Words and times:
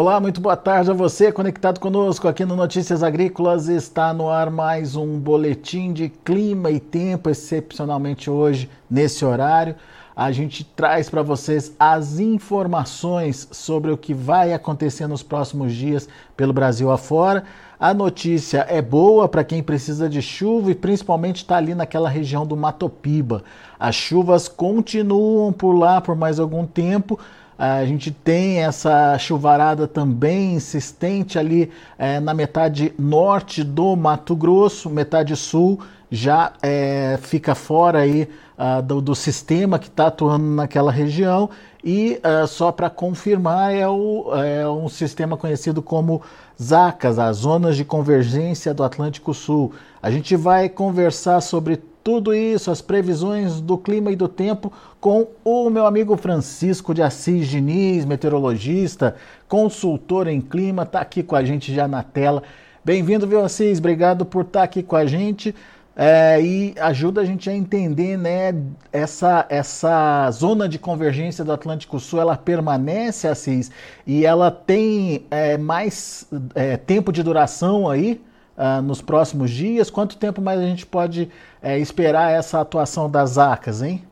Olá, 0.00 0.20
muito 0.20 0.40
boa 0.40 0.56
tarde 0.56 0.92
a 0.92 0.94
você 0.94 1.32
conectado 1.32 1.80
conosco 1.80 2.28
aqui 2.28 2.44
no 2.44 2.54
Notícias 2.54 3.02
Agrícolas. 3.02 3.66
Está 3.66 4.14
no 4.14 4.30
ar 4.30 4.48
mais 4.48 4.94
um 4.94 5.18
boletim 5.18 5.92
de 5.92 6.08
clima 6.08 6.70
e 6.70 6.78
tempo, 6.78 7.28
excepcionalmente 7.28 8.30
hoje, 8.30 8.70
nesse 8.88 9.24
horário. 9.24 9.74
A 10.14 10.30
gente 10.30 10.62
traz 10.62 11.10
para 11.10 11.20
vocês 11.20 11.74
as 11.80 12.20
informações 12.20 13.48
sobre 13.50 13.90
o 13.90 13.96
que 13.96 14.14
vai 14.14 14.52
acontecer 14.52 15.08
nos 15.08 15.24
próximos 15.24 15.74
dias 15.74 16.08
pelo 16.36 16.52
Brasil 16.52 16.92
afora. 16.92 17.42
A 17.80 17.92
notícia 17.92 18.64
é 18.68 18.80
boa 18.80 19.28
para 19.28 19.42
quem 19.42 19.64
precisa 19.64 20.08
de 20.08 20.22
chuva 20.22 20.70
e 20.70 20.76
principalmente 20.76 21.38
está 21.38 21.56
ali 21.56 21.74
naquela 21.74 22.08
região 22.08 22.46
do 22.46 22.56
Matopiba. 22.56 23.42
As 23.80 23.96
chuvas 23.96 24.46
continuam 24.46 25.52
por 25.52 25.72
lá 25.72 26.00
por 26.00 26.14
mais 26.14 26.38
algum 26.38 26.64
tempo 26.64 27.18
a 27.58 27.84
gente 27.84 28.12
tem 28.12 28.62
essa 28.62 29.18
chuvarada 29.18 29.88
também 29.88 30.54
insistente 30.54 31.38
ali 31.38 31.72
é, 31.98 32.20
na 32.20 32.32
metade 32.32 32.94
norte 32.96 33.64
do 33.64 33.96
Mato 33.96 34.36
Grosso, 34.36 34.88
metade 34.88 35.34
sul 35.34 35.80
já 36.10 36.52
é, 36.62 37.18
fica 37.20 37.54
fora 37.54 37.98
aí 38.00 38.28
uh, 38.56 38.82
do, 38.82 39.00
do, 39.00 39.14
sistema 39.14 39.78
que 39.78 39.88
está 39.88 40.06
atuando 40.06 40.44
naquela 40.44 40.90
região 40.90 41.50
e 41.84 42.20
uh, 42.24 42.46
só 42.46 42.72
para 42.72 42.88
confirmar 42.88 43.74
é, 43.74 43.86
o, 43.86 44.34
é 44.34 44.68
um 44.68 44.88
sistema 44.88 45.36
conhecido 45.36 45.82
como 45.82 46.22
ZACAS, 46.60 47.18
as 47.18 47.38
Zonas 47.38 47.76
de 47.76 47.84
Convergência 47.84 48.72
do 48.72 48.82
Atlântico 48.82 49.34
Sul. 49.34 49.72
A 50.02 50.10
gente 50.10 50.34
vai 50.34 50.68
conversar 50.68 51.40
sobre 51.40 51.76
tudo 52.02 52.34
isso, 52.34 52.70
as 52.70 52.80
previsões 52.80 53.60
do 53.60 53.76
clima 53.76 54.10
e 54.10 54.16
do 54.16 54.28
tempo, 54.28 54.72
com 55.00 55.28
o 55.44 55.68
meu 55.70 55.86
amigo 55.86 56.16
Francisco 56.16 56.94
de 56.94 57.02
Assis 57.02 57.48
Diniz, 57.48 58.04
meteorologista, 58.04 59.16
consultor 59.48 60.26
em 60.26 60.40
clima, 60.40 60.84
está 60.84 61.00
aqui 61.00 61.22
com 61.22 61.36
a 61.36 61.44
gente 61.44 61.74
já 61.74 61.86
na 61.86 62.02
tela. 62.02 62.42
Bem-vindo, 62.84 63.26
viu, 63.26 63.44
Assis? 63.44 63.78
Obrigado 63.78 64.24
por 64.24 64.42
estar 64.42 64.60
tá 64.60 64.64
aqui 64.64 64.82
com 64.82 64.96
a 64.96 65.04
gente. 65.04 65.54
É, 66.00 66.40
e 66.40 66.74
ajuda 66.78 67.22
a 67.22 67.24
gente 67.24 67.50
a 67.50 67.52
entender, 67.52 68.16
né, 68.16 68.54
essa, 68.92 69.44
essa 69.48 70.30
zona 70.30 70.68
de 70.68 70.78
convergência 70.78 71.44
do 71.44 71.52
Atlântico 71.52 71.98
Sul, 71.98 72.20
ela 72.20 72.36
permanece, 72.36 73.26
Assis, 73.26 73.68
e 74.06 74.24
ela 74.24 74.48
tem 74.48 75.26
é, 75.28 75.58
mais 75.58 76.28
é, 76.54 76.76
tempo 76.76 77.12
de 77.12 77.20
duração 77.20 77.90
aí? 77.90 78.20
Uh, 78.58 78.82
nos 78.82 79.00
próximos 79.00 79.50
dias? 79.50 79.88
Quanto 79.88 80.18
tempo 80.18 80.42
mais 80.42 80.58
a 80.60 80.64
gente 80.64 80.84
pode 80.84 81.30
é, 81.62 81.78
esperar 81.78 82.32
essa 82.32 82.60
atuação 82.60 83.08
das 83.08 83.38
ACAS, 83.38 83.82
hein? 83.82 84.04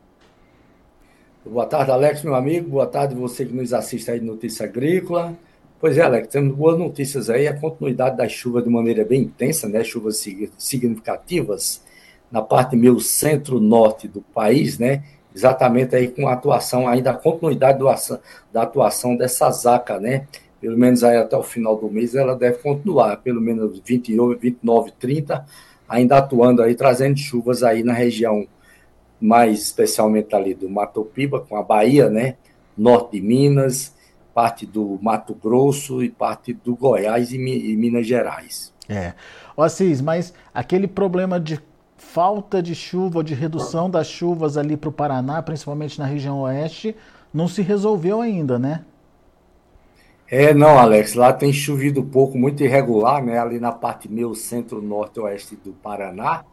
Boa 1.45 1.65
tarde, 1.65 1.91
Alex, 1.91 2.23
meu 2.23 2.35
amigo. 2.35 2.69
Boa 2.69 2.87
tarde 2.87 3.13
você 3.13 3.45
que 3.45 3.53
nos 3.53 3.73
assiste 3.73 4.09
aí 4.09 4.19
de 4.19 4.25
Notícia 4.25 4.65
Agrícola. 4.65 5.33
Pois 5.79 5.97
é, 5.97 6.01
Alex, 6.01 6.29
temos 6.29 6.55
boas 6.55 6.77
notícias 6.77 7.29
aí. 7.29 7.47
A 7.47 7.57
continuidade 7.57 8.17
das 8.17 8.31
chuvas 8.31 8.63
de 8.63 8.69
maneira 8.69 9.05
bem 9.05 9.21
intensa, 9.21 9.67
né? 9.69 9.83
Chuvas 9.83 10.25
significativas 10.57 11.81
na 12.31 12.41
parte 12.41 12.75
meio 12.75 12.99
centro-norte 12.99 14.07
do 14.07 14.21
país, 14.21 14.77
né? 14.77 15.03
Exatamente 15.33 15.95
aí 15.95 16.07
com 16.07 16.27
a 16.27 16.33
atuação, 16.33 16.87
ainda 16.87 17.11
a 17.11 17.13
continuidade 17.13 17.77
do, 17.77 17.85
da 18.51 18.63
atuação 18.63 19.15
dessa 19.15 19.49
ZACA, 19.51 19.99
né? 19.99 20.27
Pelo 20.59 20.77
menos 20.77 21.03
aí 21.03 21.17
até 21.17 21.37
o 21.37 21.43
final 21.43 21.77
do 21.77 21.89
mês, 21.89 22.15
ela 22.15 22.35
deve 22.35 22.57
continuar, 22.59 23.17
pelo 23.17 23.39
menos 23.41 23.81
28, 23.85 24.39
29, 24.39 24.91
30, 24.99 25.45
ainda 25.87 26.17
atuando 26.17 26.61
aí, 26.61 26.75
trazendo 26.75 27.17
chuvas 27.17 27.63
aí 27.63 27.83
na 27.83 27.93
região, 27.93 28.47
mais 29.19 29.61
especialmente 29.61 30.35
ali 30.35 30.53
do 30.53 30.69
Mato 30.69 31.03
Piba, 31.03 31.39
com 31.39 31.55
a 31.57 31.63
Bahia, 31.63 32.09
né? 32.09 32.35
Norte 32.77 33.13
de 33.13 33.21
Minas, 33.21 33.95
parte 34.33 34.65
do 34.65 34.99
Mato 35.01 35.33
Grosso 35.33 36.03
e 36.03 36.09
parte 36.09 36.53
do 36.53 36.75
Goiás 36.75 37.31
e, 37.31 37.37
e 37.37 37.75
Minas 37.75 38.05
Gerais. 38.05 38.71
É. 38.87 39.13
Ó, 39.55 39.63
Assis, 39.63 40.01
mas 40.01 40.33
aquele 40.53 40.87
problema 40.87 41.39
de 41.39 41.59
falta 41.97 42.61
de 42.61 42.75
chuva, 42.75 43.23
de 43.23 43.33
redução 43.33 43.89
das 43.89 44.07
chuvas 44.07 44.55
ali 44.55 44.77
para 44.77 44.89
o 44.89 44.93
Paraná, 44.93 45.41
principalmente 45.41 45.97
na 45.97 46.05
região 46.05 46.41
oeste, 46.41 46.95
não 47.33 47.47
se 47.47 47.61
resolveu 47.61 48.21
ainda, 48.21 48.59
né? 48.59 48.85
É, 50.29 50.53
não, 50.53 50.77
Alex, 50.77 51.13
lá 51.13 51.31
tem 51.31 51.53
chovido 51.53 52.03
pouco, 52.03 52.37
muito 52.37 52.61
irregular, 52.61 53.23
né? 53.23 53.39
Ali 53.39 53.61
na 53.61 53.71
parte 53.71 54.11
meio 54.11 54.35
centro-norte-oeste 54.35 55.55
do 55.55 55.71
Paraná. 55.71 56.43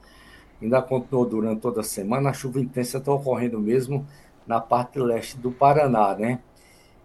Ainda 0.62 0.80
continuou 0.80 1.26
durante 1.26 1.60
toda 1.60 1.80
a 1.80 1.84
semana. 1.84 2.30
A 2.30 2.32
chuva 2.32 2.60
intensa 2.60 2.98
está 2.98 3.12
ocorrendo 3.12 3.58
mesmo 3.58 4.06
na 4.46 4.60
parte 4.60 5.00
leste 5.00 5.36
do 5.38 5.50
Paraná, 5.50 6.14
né? 6.14 6.38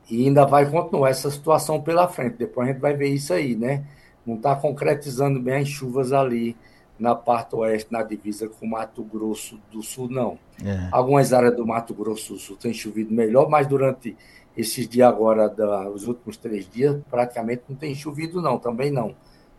E 0.10 0.28
ainda 0.28 0.46
vai 0.46 0.70
continuar 0.70 1.10
essa 1.10 1.32
situação 1.32 1.82
pela 1.82 2.08
frente. 2.08 2.38
Depois 2.38 2.68
a 2.70 2.72
gente 2.72 2.82
vai 2.82 2.96
ver 2.96 3.10
isso 3.10 3.34
aí, 3.34 3.56
né? 3.56 3.84
Não 4.24 4.36
está 4.36 4.56
concretizando 4.56 5.40
bem 5.40 5.62
as 5.62 5.68
chuvas 5.68 6.14
ali 6.14 6.56
na 7.00 7.16
parte 7.16 7.56
oeste, 7.56 7.92
na 7.92 8.04
divisa 8.04 8.50
com 8.50 8.68
Mato 8.68 9.04
Grosso 9.04 9.58
do 9.72 9.82
Sul, 9.82 10.10
não. 10.10 10.38
É. 10.64 10.90
Algumas 10.92 11.32
áreas 11.32 11.56
do 11.56 11.66
Mato 11.66 11.94
Grosso 11.94 12.34
do 12.34 12.40
Sul 12.40 12.58
têm 12.58 12.74
chovido 12.74 13.14
melhor, 13.14 13.50
mas 13.50 13.66
durante 13.66 14.18
esses 14.56 14.88
dias 14.88 15.08
agora, 15.08 15.48
da, 15.48 15.90
os 15.90 16.06
últimos 16.06 16.36
três 16.36 16.70
dias, 16.70 17.02
praticamente 17.10 17.64
não 17.70 17.78
tem 17.78 17.96
chovido, 17.96 18.42
não, 18.42 18.58
também 18.58 18.92
não, 18.92 19.16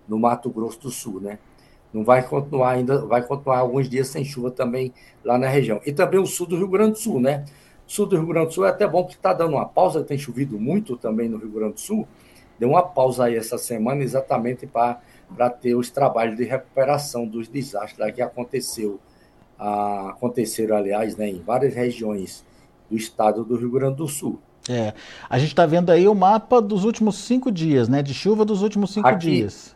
no 0.06 0.18
Mato 0.18 0.50
Grosso 0.50 0.80
do 0.80 0.90
Sul, 0.90 1.20
né? 1.20 1.38
Não 1.92 2.04
vai 2.04 2.22
continuar 2.22 2.72
ainda, 2.72 3.04
vai 3.06 3.22
continuar 3.22 3.58
alguns 3.58 3.88
dias 3.88 4.08
sem 4.08 4.24
chuva 4.24 4.50
também 4.50 4.92
lá 5.24 5.38
na 5.38 5.48
região. 5.48 5.80
E 5.84 5.92
também 5.92 6.20
o 6.20 6.26
sul 6.26 6.46
do 6.46 6.56
Rio 6.56 6.68
Grande 6.68 6.92
do 6.92 6.98
Sul, 6.98 7.18
né? 7.18 7.44
O 7.88 7.90
sul 7.90 8.06
do 8.06 8.16
Rio 8.16 8.26
Grande 8.26 8.48
do 8.48 8.52
Sul 8.52 8.66
é 8.66 8.68
até 8.68 8.86
bom 8.86 9.04
que 9.04 9.14
está 9.14 9.32
dando 9.32 9.54
uma 9.54 9.66
pausa, 9.66 10.04
tem 10.04 10.16
chovido 10.16 10.60
muito 10.60 10.96
também 10.96 11.28
no 11.28 11.38
Rio 11.38 11.50
Grande 11.50 11.74
do 11.74 11.80
Sul. 11.80 12.06
Deu 12.58 12.68
uma 12.68 12.82
pausa 12.82 13.24
aí 13.24 13.36
essa 13.36 13.58
semana 13.58 14.04
exatamente 14.04 14.66
para 14.66 15.00
ter 15.60 15.74
os 15.74 15.90
trabalhos 15.90 16.36
de 16.36 16.44
recuperação 16.44 17.26
dos 17.26 17.48
desastres 17.48 18.14
que 18.14 18.22
aconteceu, 18.22 19.00
aconteceram, 19.58 20.76
aliás, 20.76 21.16
né, 21.16 21.28
em 21.28 21.40
várias 21.40 21.74
regiões 21.74 22.44
do 22.90 22.96
estado 22.96 23.44
do 23.44 23.56
Rio 23.56 23.70
Grande 23.70 23.96
do 23.96 24.08
Sul. 24.08 24.40
É. 24.68 24.92
A 25.28 25.38
gente 25.38 25.48
está 25.48 25.64
vendo 25.64 25.90
aí 25.90 26.06
o 26.06 26.14
mapa 26.14 26.60
dos 26.60 26.84
últimos 26.84 27.18
cinco 27.18 27.50
dias, 27.50 27.88
né? 27.88 28.02
De 28.02 28.12
chuva 28.12 28.44
dos 28.44 28.62
últimos 28.62 28.92
cinco 28.92 29.08
aqui, 29.08 29.18
dias. 29.18 29.74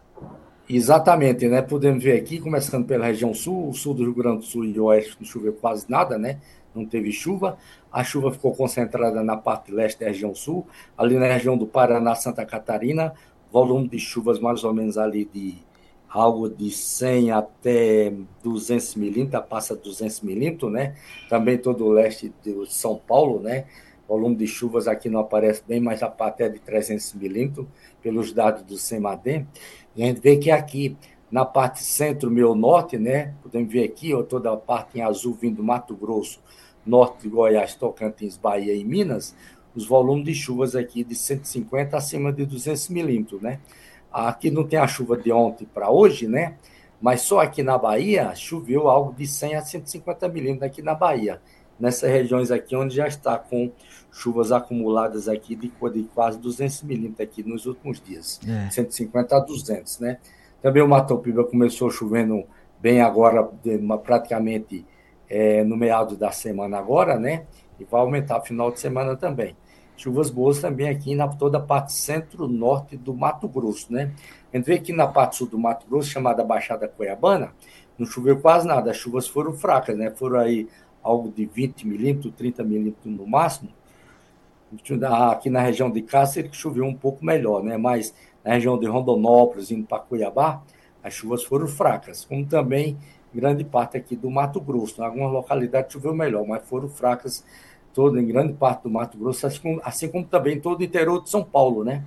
Exatamente, 0.68 1.48
né? 1.48 1.62
Podemos 1.62 2.02
ver 2.02 2.18
aqui, 2.18 2.38
começando 2.38 2.86
pela 2.86 3.06
região 3.06 3.32
sul, 3.32 3.70
o 3.70 3.74
sul 3.74 3.94
do 3.94 4.02
Rio 4.02 4.14
Grande 4.14 4.38
do 4.38 4.44
Sul 4.44 4.64
e 4.64 4.78
oeste 4.78 5.16
não 5.18 5.26
choveu 5.26 5.52
quase 5.52 5.86
nada, 5.88 6.18
né? 6.18 6.38
Não 6.74 6.84
teve 6.84 7.12
chuva. 7.12 7.56
A 7.90 8.04
chuva 8.04 8.30
ficou 8.30 8.54
concentrada 8.54 9.22
na 9.22 9.36
parte 9.36 9.72
leste 9.72 10.00
da 10.00 10.06
região 10.06 10.34
sul, 10.34 10.66
ali 10.98 11.18
na 11.18 11.26
região 11.26 11.56
do 11.56 11.66
Paraná, 11.66 12.14
Santa 12.14 12.44
Catarina, 12.44 13.14
volume 13.54 13.86
de 13.86 14.00
chuvas 14.00 14.40
mais 14.40 14.64
ou 14.64 14.74
menos 14.74 14.98
ali 14.98 15.24
de 15.32 15.54
algo 16.08 16.48
de 16.48 16.72
100 16.72 17.30
até 17.30 18.12
200 18.42 18.96
milímetros, 18.96 19.44
passa 19.48 19.76
200 19.76 20.22
milímetros, 20.22 20.72
né? 20.72 20.96
Também 21.28 21.56
todo 21.56 21.84
o 21.84 21.92
leste 21.92 22.32
de 22.42 22.66
São 22.66 22.96
Paulo, 22.96 23.38
né? 23.38 23.66
volume 24.08 24.34
de 24.34 24.46
chuvas 24.46 24.86
aqui 24.86 25.08
não 25.08 25.20
aparece 25.20 25.62
bem, 25.66 25.80
mas 25.80 26.02
até 26.02 26.48
de 26.48 26.58
300 26.58 27.14
milímetros, 27.14 27.66
pelos 28.02 28.32
dados 28.32 28.62
do 28.62 28.76
CEMADEM. 28.76 29.46
E 29.96 30.02
a 30.02 30.06
gente 30.06 30.20
vê 30.20 30.36
que 30.36 30.50
aqui, 30.50 30.96
na 31.30 31.44
parte 31.44 31.82
centro, 31.82 32.30
meu 32.30 32.54
norte, 32.54 32.98
né? 32.98 33.34
Podemos 33.42 33.72
ver 33.72 33.84
aqui, 33.84 34.12
ó, 34.12 34.22
toda 34.22 34.52
a 34.52 34.56
parte 34.56 34.98
em 34.98 35.02
azul 35.02 35.32
vindo 35.32 35.56
do 35.56 35.62
Mato 35.62 35.94
Grosso, 35.94 36.40
norte 36.84 37.22
de 37.22 37.28
Goiás, 37.28 37.74
Tocantins, 37.76 38.36
Bahia 38.36 38.74
e 38.74 38.84
Minas, 38.84 39.34
os 39.74 39.86
volumes 39.86 40.24
de 40.24 40.34
chuvas 40.34 40.76
aqui 40.76 41.02
de 41.02 41.14
150 41.14 41.96
acima 41.96 42.32
de 42.32 42.44
200 42.46 42.88
milímetros, 42.88 43.40
né? 43.40 43.60
Aqui 44.12 44.50
não 44.50 44.64
tem 44.64 44.78
a 44.78 44.86
chuva 44.86 45.16
de 45.16 45.32
ontem 45.32 45.66
para 45.72 45.90
hoje, 45.90 46.28
né? 46.28 46.56
Mas 47.00 47.22
só 47.22 47.40
aqui 47.40 47.62
na 47.62 47.76
Bahia 47.76 48.34
choveu 48.34 48.88
algo 48.88 49.12
de 49.12 49.26
100 49.26 49.56
a 49.56 49.62
150 49.62 50.28
milímetros 50.28 50.70
aqui 50.70 50.82
na 50.82 50.94
Bahia 50.94 51.40
nessas 51.78 52.10
regiões 52.10 52.50
aqui 52.50 52.76
onde 52.76 52.94
já 52.94 53.06
está 53.06 53.36
com 53.38 53.70
chuvas 54.12 54.52
acumuladas 54.52 55.28
aqui 55.28 55.54
de, 55.56 55.72
de 55.92 56.02
quase 56.14 56.38
200 56.38 56.82
milímetros 56.82 57.20
aqui 57.20 57.42
nos 57.42 57.66
últimos 57.66 58.00
dias, 58.00 58.40
é. 58.46 58.70
150 58.70 59.36
a 59.36 59.40
200, 59.40 59.98
né? 60.00 60.18
Também 60.62 60.82
o 60.82 60.88
Mato 60.88 61.18
Piba 61.18 61.44
começou 61.44 61.90
chovendo 61.90 62.44
bem 62.80 63.00
agora, 63.00 63.42
praticamente 64.02 64.86
é, 65.28 65.64
no 65.64 65.76
meado 65.76 66.16
da 66.16 66.30
semana 66.30 66.78
agora, 66.78 67.18
né? 67.18 67.44
E 67.78 67.84
vai 67.84 68.00
aumentar 68.00 68.40
final 68.40 68.70
de 68.70 68.78
semana 68.80 69.16
também. 69.16 69.56
Chuvas 69.96 70.28
boas 70.28 70.60
também 70.60 70.88
aqui 70.88 71.14
na 71.14 71.28
toda 71.28 71.58
a 71.58 71.60
parte 71.60 71.92
centro-norte 71.92 72.96
do 72.96 73.14
Mato 73.14 73.48
Grosso, 73.48 73.92
né? 73.92 74.12
A 74.52 74.56
gente 74.56 74.66
vê 74.66 74.74
aqui 74.74 74.92
na 74.92 75.06
parte 75.06 75.36
sul 75.36 75.46
do 75.46 75.58
Mato 75.58 75.86
Grosso, 75.88 76.08
chamada 76.08 76.44
Baixada 76.44 76.88
Cuiabana, 76.88 77.52
não 77.98 78.06
choveu 78.06 78.40
quase 78.40 78.66
nada, 78.66 78.90
as 78.90 78.96
chuvas 78.96 79.28
foram 79.28 79.52
fracas, 79.52 79.96
né? 79.96 80.10
Foram 80.10 80.40
aí 80.40 80.68
algo 81.02 81.30
de 81.30 81.46
20 81.46 81.86
milímetros, 81.86 82.34
30 82.36 82.64
milímetros 82.64 83.06
no 83.06 83.26
máximo. 83.26 83.70
Aqui 85.30 85.48
na 85.48 85.60
região 85.60 85.90
de 85.90 86.02
Cáceres 86.02 86.56
choveu 86.56 86.84
um 86.84 86.94
pouco 86.94 87.24
melhor, 87.24 87.62
né? 87.62 87.76
Mas 87.76 88.12
na 88.44 88.54
região 88.54 88.78
de 88.78 88.86
Rondonópolis, 88.86 89.70
indo 89.70 89.86
para 89.86 90.00
Cuiabá, 90.00 90.60
as 91.02 91.14
chuvas 91.14 91.44
foram 91.44 91.68
fracas, 91.68 92.24
como 92.24 92.44
também 92.44 92.98
grande 93.32 93.64
parte 93.64 93.96
aqui 93.96 94.16
do 94.16 94.30
Mato 94.30 94.60
Grosso. 94.60 95.00
Em 95.00 95.04
algumas 95.04 95.32
localidades 95.32 95.92
choveu 95.92 96.14
melhor, 96.14 96.46
mas 96.46 96.66
foram 96.66 96.88
fracas 96.88 97.44
todo, 97.94 98.18
em 98.18 98.26
grande 98.26 98.52
parte 98.52 98.82
do 98.82 98.90
Mato 98.90 99.16
Grosso, 99.16 99.46
assim 99.46 99.60
como, 99.60 99.80
assim 99.84 100.08
como 100.08 100.24
também 100.24 100.60
todo 100.60 100.80
o 100.80 100.84
interior 100.84 101.22
de 101.22 101.30
São 101.30 101.44
Paulo, 101.44 101.84
né? 101.84 102.02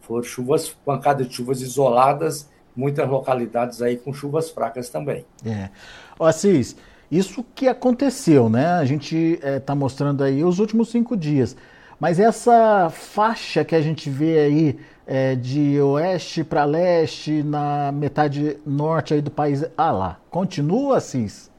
Foram 0.00 0.22
chuvas, 0.22 0.68
pancadas 0.68 1.26
de 1.26 1.34
chuvas 1.34 1.60
isoladas, 1.60 2.48
muitas 2.76 3.08
localidades 3.08 3.82
aí 3.82 3.96
com 3.96 4.12
chuvas 4.12 4.50
fracas 4.50 4.88
também. 4.88 5.24
É. 5.44 5.70
Ó, 6.18 6.26
Assis, 6.26 6.76
isso 7.10 7.44
que 7.54 7.66
aconteceu, 7.66 8.48
né? 8.48 8.66
A 8.74 8.84
gente 8.84 9.38
está 9.42 9.72
é, 9.72 9.76
mostrando 9.76 10.22
aí 10.22 10.44
os 10.44 10.58
últimos 10.60 10.90
cinco 10.90 11.16
dias. 11.16 11.56
Mas 11.98 12.20
essa 12.20 12.90
faixa 12.90 13.64
que 13.64 13.74
a 13.74 13.80
gente 13.80 14.08
vê 14.10 14.38
aí 14.38 14.78
é, 15.06 15.34
de 15.34 15.80
oeste 15.80 16.44
para 16.44 16.64
leste, 16.64 17.42
na 17.42 17.90
metade 17.90 18.58
norte 18.66 19.14
aí 19.14 19.22
do 19.22 19.30
país, 19.30 19.64
ah 19.76 19.90
lá, 19.90 20.20
continua, 20.30 20.98
Assis? 20.98 21.50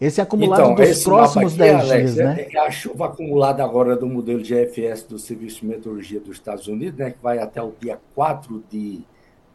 Esse 0.00 0.18
acumulado 0.18 0.72
então, 0.72 0.74
dos 0.74 1.04
próximos 1.04 1.54
10 1.54 1.84
dias, 1.84 2.18
é, 2.18 2.24
né? 2.24 2.46
É 2.50 2.58
a 2.58 2.70
chuva 2.70 3.06
acumulada 3.06 3.62
agora 3.62 3.94
do 3.94 4.06
modelo 4.06 4.40
GFS 4.42 5.02
do 5.02 5.18
Serviço 5.18 5.60
de 5.60 5.66
Meteorologia 5.66 6.18
dos 6.18 6.36
Estados 6.36 6.66
Unidos, 6.66 6.98
né, 6.98 7.10
que 7.10 7.22
vai 7.22 7.38
até 7.38 7.60
o 7.62 7.74
dia 7.78 8.00
4 8.14 8.64
de, 8.70 9.02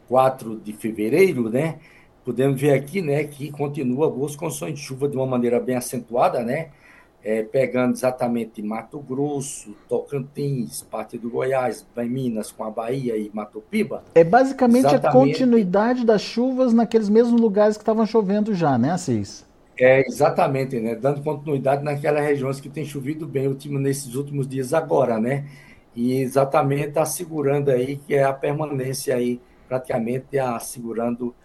4 0.08 0.62
de 0.64 0.72
fevereiro, 0.74 1.50
né? 1.50 1.80
Podemos 2.24 2.62
ver 2.62 2.74
aqui, 2.74 3.02
né, 3.02 3.24
que 3.24 3.52
continua 3.52 4.08
boas 4.10 4.36
condições 4.36 4.76
de 4.76 4.82
chuva 4.82 5.08
de 5.08 5.16
uma 5.18 5.26
maneira 5.26 5.60
bem 5.60 5.78
acentuada, 5.78 6.44
né? 6.44 6.68
É, 7.24 7.42
pegando 7.42 7.94
exatamente 7.94 8.62
Mato 8.62 9.00
Grosso, 9.00 9.76
Tocantins, 9.90 10.84
parte 10.84 11.18
do 11.18 11.28
Goiás, 11.28 11.84
Minas 11.98 12.52
com 12.52 12.64
a 12.64 12.70
Bahia 12.70 13.18
e 13.18 13.32
Mato 13.34 13.64
Piba. 13.68 14.04
É 14.14 14.24
basicamente 14.24 14.86
exatamente... 14.86 15.08
a 15.08 15.12
continuidade 15.12 16.06
das 16.06 16.22
chuvas 16.22 16.72
naqueles 16.72 17.10
mesmos 17.10 17.42
lugares 17.42 17.78
que 17.78 17.82
estavam 17.82 18.06
chovendo 18.06 18.54
já, 18.54 18.78
né, 18.78 18.92
Assis? 18.92 19.45
É, 19.78 20.02
exatamente, 20.08 20.80
né? 20.80 20.96
Dando 20.96 21.22
continuidade 21.22 21.84
naquelas 21.84 22.24
regiões 22.24 22.62
que 22.62 22.70
tem 22.70 22.86
chovido 22.86 23.28
bem 23.28 23.48
último, 23.48 23.78
nesses 23.78 24.16
últimos 24.16 24.48
dias 24.48 24.74
agora, 24.74 25.20
né? 25.20 25.46
E 25.94 26.22
exatamente 26.22 26.98
assegurando 26.98 27.72
aí 27.72 27.98
que 27.98 28.16
é 28.16 28.24
a 28.24 28.34
permanência 28.34 29.16
aí, 29.16 29.42
praticamente 29.68 30.40
assegurando, 30.40 31.36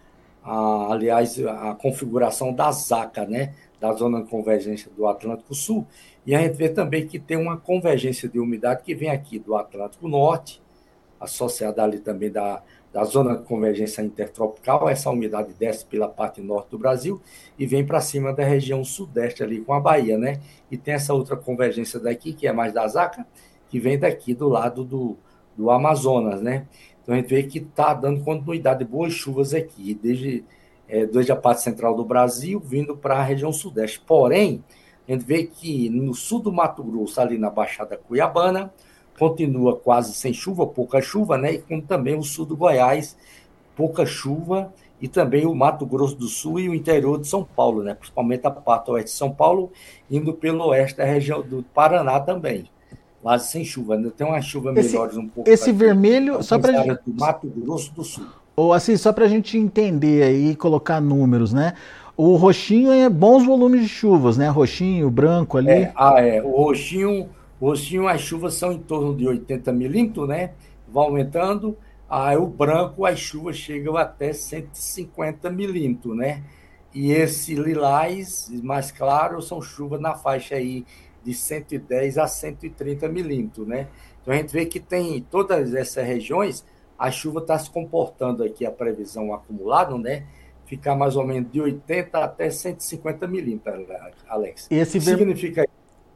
a, 0.43 0.93
aliás, 0.93 1.37
a 1.45 1.75
configuração 1.75 2.53
da 2.53 2.71
ZACA, 2.71 3.25
né? 3.25 3.53
Da 3.81 3.91
zona 3.93 4.23
de 4.23 4.29
convergência 4.29 4.89
do 4.95 5.07
Atlântico 5.07 5.53
Sul. 5.53 5.85
E 6.25 6.33
a 6.33 6.39
gente 6.39 6.55
vê 6.55 6.69
também 6.69 7.05
que 7.05 7.19
tem 7.19 7.35
uma 7.37 7.57
convergência 7.57 8.29
de 8.29 8.39
umidade 8.39 8.83
que 8.83 8.95
vem 8.95 9.09
aqui 9.09 9.39
do 9.39 9.55
Atlântico 9.57 10.07
Norte, 10.07 10.61
associada 11.19 11.83
ali 11.83 11.99
também 11.99 12.31
da, 12.31 12.63
da 12.93 13.03
zona 13.05 13.37
de 13.37 13.43
convergência 13.43 14.01
intertropical, 14.01 14.89
essa 14.89 15.09
umidade 15.09 15.53
desce 15.53 15.85
pela 15.85 16.09
parte 16.09 16.41
norte 16.41 16.71
do 16.71 16.77
Brasil 16.77 17.21
e 17.57 17.65
vem 17.65 17.85
para 17.85 18.01
cima 18.01 18.33
da 18.33 18.43
região 18.43 18.83
sudeste 18.83 19.41
ali 19.41 19.61
com 19.61 19.73
a 19.73 19.79
Bahia, 19.79 20.17
né? 20.17 20.41
E 20.69 20.77
tem 20.77 20.93
essa 20.93 21.13
outra 21.13 21.37
convergência 21.37 21.99
daqui, 21.99 22.33
que 22.33 22.47
é 22.47 22.51
mais 22.51 22.73
da 22.73 22.85
Zaca, 22.87 23.25
que 23.69 23.79
vem 23.79 23.97
daqui 23.97 24.33
do 24.33 24.49
lado 24.49 24.83
do, 24.83 25.17
do 25.55 25.71
Amazonas, 25.71 26.41
né? 26.41 26.67
Então 27.01 27.15
a 27.15 27.17
gente 27.17 27.29
vê 27.29 27.43
que 27.43 27.59
está 27.59 27.93
dando 27.93 28.23
continuidade 28.23 28.79
de 28.79 28.85
boas 28.85 29.13
chuvas 29.13 29.53
aqui, 29.53 29.93
desde, 29.93 30.43
é, 30.87 31.05
desde 31.05 31.31
a 31.31 31.35
parte 31.35 31.61
central 31.61 31.95
do 31.95 32.03
Brasil, 32.03 32.59
vindo 32.59 32.97
para 32.97 33.15
a 33.17 33.23
região 33.23 33.53
sudeste. 33.53 34.01
Porém, 34.05 34.63
a 35.07 35.13
gente 35.13 35.25
vê 35.25 35.45
que 35.45 35.89
no 35.89 36.13
sul 36.13 36.41
do 36.41 36.51
Mato 36.51 36.83
Grosso, 36.83 37.19
ali 37.21 37.37
na 37.37 37.49
Baixada 37.49 37.95
Cuiabana, 37.95 38.73
continua 39.21 39.75
quase 39.75 40.15
sem 40.15 40.33
chuva, 40.33 40.65
pouca 40.65 40.99
chuva, 40.99 41.37
né? 41.37 41.53
E 41.53 41.57
como 41.59 41.79
também 41.83 42.17
o 42.17 42.23
sul 42.23 42.43
do 42.43 42.57
Goiás, 42.57 43.15
pouca 43.75 44.03
chuva, 44.03 44.73
e 44.99 45.07
também 45.07 45.45
o 45.45 45.53
Mato 45.53 45.85
Grosso 45.85 46.15
do 46.15 46.27
Sul 46.27 46.59
e 46.59 46.67
o 46.67 46.73
interior 46.73 47.21
de 47.21 47.27
São 47.27 47.43
Paulo, 47.43 47.83
né? 47.83 47.93
Principalmente 47.93 48.47
a 48.47 48.49
parte 48.49 48.89
oeste 48.89 49.11
de 49.11 49.17
São 49.17 49.29
Paulo, 49.29 49.71
indo 50.09 50.33
pelo 50.33 50.65
oeste 50.69 50.97
da 50.97 51.05
região 51.05 51.43
do 51.43 51.63
Paraná 51.71 52.19
também. 52.19 52.65
Quase 53.21 53.51
sem 53.51 53.63
chuva, 53.63 53.95
né? 53.95 54.09
Tem 54.17 54.25
uma 54.25 54.41
chuva 54.41 54.71
melhores 54.71 55.15
um 55.15 55.27
pouco. 55.27 55.47
Esse 55.47 55.71
vermelho, 55.71 56.41
só 56.41 56.57
para 56.57 56.81
gente... 56.81 57.01
do 57.05 57.13
Mato 57.13 57.45
Grosso 57.45 57.93
do 57.93 58.03
Sul. 58.03 58.25
Ou 58.55 58.73
assim, 58.73 58.97
só 58.97 59.13
para 59.13 59.25
a 59.25 59.29
gente 59.29 59.55
entender 59.55 60.23
aí 60.23 60.49
e 60.49 60.55
colocar 60.55 60.99
números, 60.99 61.53
né? 61.53 61.75
O 62.17 62.35
roxinho 62.37 62.91
é 62.91 63.07
bons 63.07 63.45
volumes 63.45 63.81
de 63.81 63.87
chuvas, 63.87 64.35
né? 64.35 64.49
Roxinho, 64.49 65.11
branco 65.11 65.59
ali. 65.59 65.69
É, 65.69 65.91
ah, 65.95 66.19
é. 66.19 66.41
O 66.41 66.63
roxinho 66.63 67.29
Roxinho, 67.61 68.07
as 68.07 68.21
chuvas 68.21 68.55
são 68.55 68.71
em 68.71 68.79
torno 68.79 69.15
de 69.15 69.27
80 69.27 69.71
milímetros, 69.71 70.27
né? 70.27 70.53
Vai 70.87 71.05
aumentando. 71.05 71.77
Aí 72.09 72.35
o 72.35 72.47
branco, 72.47 73.05
as 73.05 73.19
chuvas 73.19 73.55
chegam 73.55 73.95
até 73.95 74.33
150 74.33 75.49
milímetros, 75.51 76.17
né? 76.17 76.43
E 76.93 77.11
esse 77.11 77.53
lilás 77.53 78.49
mais 78.63 78.91
claro 78.91 79.41
são 79.41 79.61
chuvas 79.61 80.01
na 80.01 80.15
faixa 80.15 80.55
aí 80.55 80.85
de 81.23 81.33
110 81.33 82.17
a 82.17 82.27
130 82.27 83.07
milímetros, 83.07 83.67
né? 83.67 83.87
Então 84.21 84.33
a 84.33 84.37
gente 84.37 84.51
vê 84.51 84.65
que 84.65 84.79
tem 84.79 85.17
em 85.17 85.21
todas 85.21 85.73
essas 85.73 86.05
regiões, 86.05 86.65
a 86.97 87.11
chuva 87.11 87.39
está 87.39 87.57
se 87.57 87.69
comportando 87.69 88.43
aqui, 88.43 88.65
a 88.65 88.71
previsão 88.71 89.33
acumulada, 89.33 89.97
né? 89.97 90.25
Ficar 90.65 90.95
mais 90.95 91.15
ou 91.15 91.25
menos 91.25 91.51
de 91.51 91.61
80 91.61 92.17
até 92.17 92.49
150 92.49 93.27
milímetros, 93.27 93.85
Alex. 94.27 94.67
Esse 94.69 94.99
significa 94.99 95.67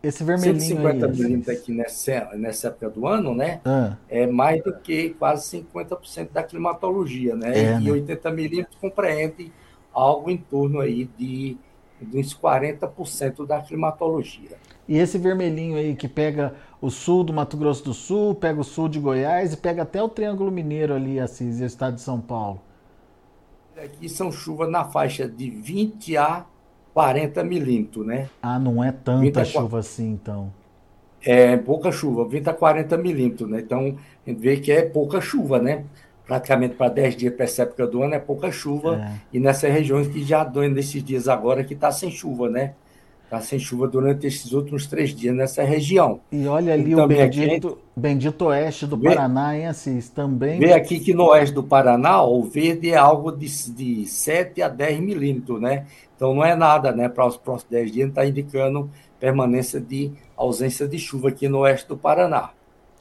esse 0.07 0.23
vermelhinho 0.23 0.59
150 0.59 1.07
milímetros 1.07 1.57
aqui 1.57 1.71
nessa, 1.71 2.29
nessa 2.35 2.67
época 2.67 2.89
do 2.89 3.07
ano, 3.07 3.33
né? 3.33 3.59
Ah. 3.65 3.97
É 4.07 4.27
mais 4.27 4.63
do 4.63 4.73
que 4.73 5.09
quase 5.11 5.65
50% 5.71 6.29
da 6.31 6.43
climatologia, 6.43 7.35
né? 7.35 7.57
É, 7.57 7.79
e 7.79 7.85
né? 7.85 7.91
80 7.91 8.31
milímetros 8.31 8.77
compreende 8.79 9.51
algo 9.91 10.29
em 10.29 10.37
torno 10.37 10.79
aí 10.79 11.09
de, 11.17 11.57
de 11.99 12.17
uns 12.19 12.37
40% 12.37 13.47
da 13.47 13.61
climatologia. 13.61 14.57
E 14.87 14.97
esse 14.97 15.17
vermelhinho 15.17 15.77
aí 15.77 15.95
que 15.95 16.07
pega 16.07 16.53
o 16.79 16.91
sul 16.91 17.23
do 17.23 17.33
Mato 17.33 17.57
Grosso 17.57 17.83
do 17.83 17.93
Sul, 17.93 18.35
pega 18.35 18.61
o 18.61 18.63
sul 18.63 18.87
de 18.87 18.99
Goiás 18.99 19.53
e 19.53 19.57
pega 19.57 19.81
até 19.81 20.03
o 20.03 20.07
Triângulo 20.07 20.51
Mineiro 20.51 20.93
ali, 20.93 21.19
Assis, 21.19 21.59
e 21.59 21.63
o 21.63 21.65
estado 21.65 21.95
de 21.95 22.01
São 22.01 22.21
Paulo. 22.21 22.61
Aqui 23.75 24.07
são 24.07 24.31
chuvas 24.31 24.69
na 24.69 24.85
faixa 24.85 25.27
de 25.27 25.49
20 25.49 26.15
a 26.15 26.45
40 26.95 27.43
milímetros, 27.43 28.07
né? 28.07 28.29
Ah, 28.41 28.57
não 28.57 28.81
é 28.81 28.89
tanta 28.89 29.43
chuva 29.43 29.79
assim, 29.79 30.13
então. 30.13 30.49
É 31.21 31.57
pouca 31.57 31.91
chuva, 31.91 32.25
20 32.25 32.47
a 32.47 32.53
40 32.53 32.97
milímetros, 32.97 33.49
né? 33.49 33.59
Então, 33.59 33.97
a 34.25 34.29
gente 34.29 34.39
vê 34.39 34.55
que 34.55 34.71
é 34.71 34.83
pouca 34.83 35.19
chuva, 35.19 35.59
né? 35.59 35.83
Praticamente 36.25 36.75
para 36.75 36.87
10 36.87 37.17
dias 37.17 37.33
para 37.33 37.43
essa 37.43 37.63
época 37.63 37.85
do 37.85 38.01
ano 38.01 38.13
é 38.13 38.19
pouca 38.19 38.49
chuva. 38.49 38.95
É. 38.95 39.11
E 39.33 39.39
nessas 39.41 39.73
regiões 39.73 40.07
que 40.07 40.23
já 40.23 40.45
dão 40.45 40.65
nesses 40.69 41.03
dias 41.03 41.27
agora 41.27 41.65
que 41.65 41.73
está 41.73 41.91
sem 41.91 42.09
chuva, 42.09 42.49
né? 42.49 42.75
Está 43.25 43.41
sem 43.41 43.59
chuva 43.59 43.87
durante 43.89 44.25
esses 44.25 44.53
últimos 44.53 44.87
três 44.87 45.13
dias 45.13 45.35
nessa 45.35 45.63
região. 45.63 46.21
E 46.31 46.47
olha 46.47 46.73
ali 46.73 46.91
e 46.91 46.95
o 46.95 47.07
bendito, 47.07 47.67
aqui, 47.67 47.77
bendito 47.93 48.45
oeste 48.45 48.85
do 48.87 48.95
vê, 48.95 49.09
Paraná, 49.09 49.57
hein, 49.57 49.67
Assis? 49.67 50.09
Também. 50.09 50.59
Vê 50.59 50.71
aqui 50.71 50.99
que 50.99 51.13
no 51.13 51.25
oeste 51.31 51.53
do 51.53 51.63
Paraná, 51.63 52.23
o 52.23 52.43
verde 52.43 52.91
é 52.91 52.95
algo 52.95 53.31
de, 53.31 53.47
de 53.73 54.05
7 54.05 54.61
a 54.61 54.69
10 54.69 54.99
milímetros, 55.01 55.59
né? 55.59 55.85
Então 56.15 56.33
não 56.33 56.43
é 56.43 56.55
nada, 56.55 56.91
né? 56.91 57.09
Para 57.09 57.27
os 57.27 57.37
próximos 57.37 57.69
10 57.71 57.91
dias 57.91 58.09
está 58.09 58.25
indicando 58.25 58.89
permanência 59.19 59.79
de 59.79 60.11
ausência 60.35 60.87
de 60.87 60.97
chuva 60.97 61.29
aqui 61.29 61.47
no 61.47 61.59
oeste 61.59 61.87
do 61.87 61.97
Paraná. 61.97 62.49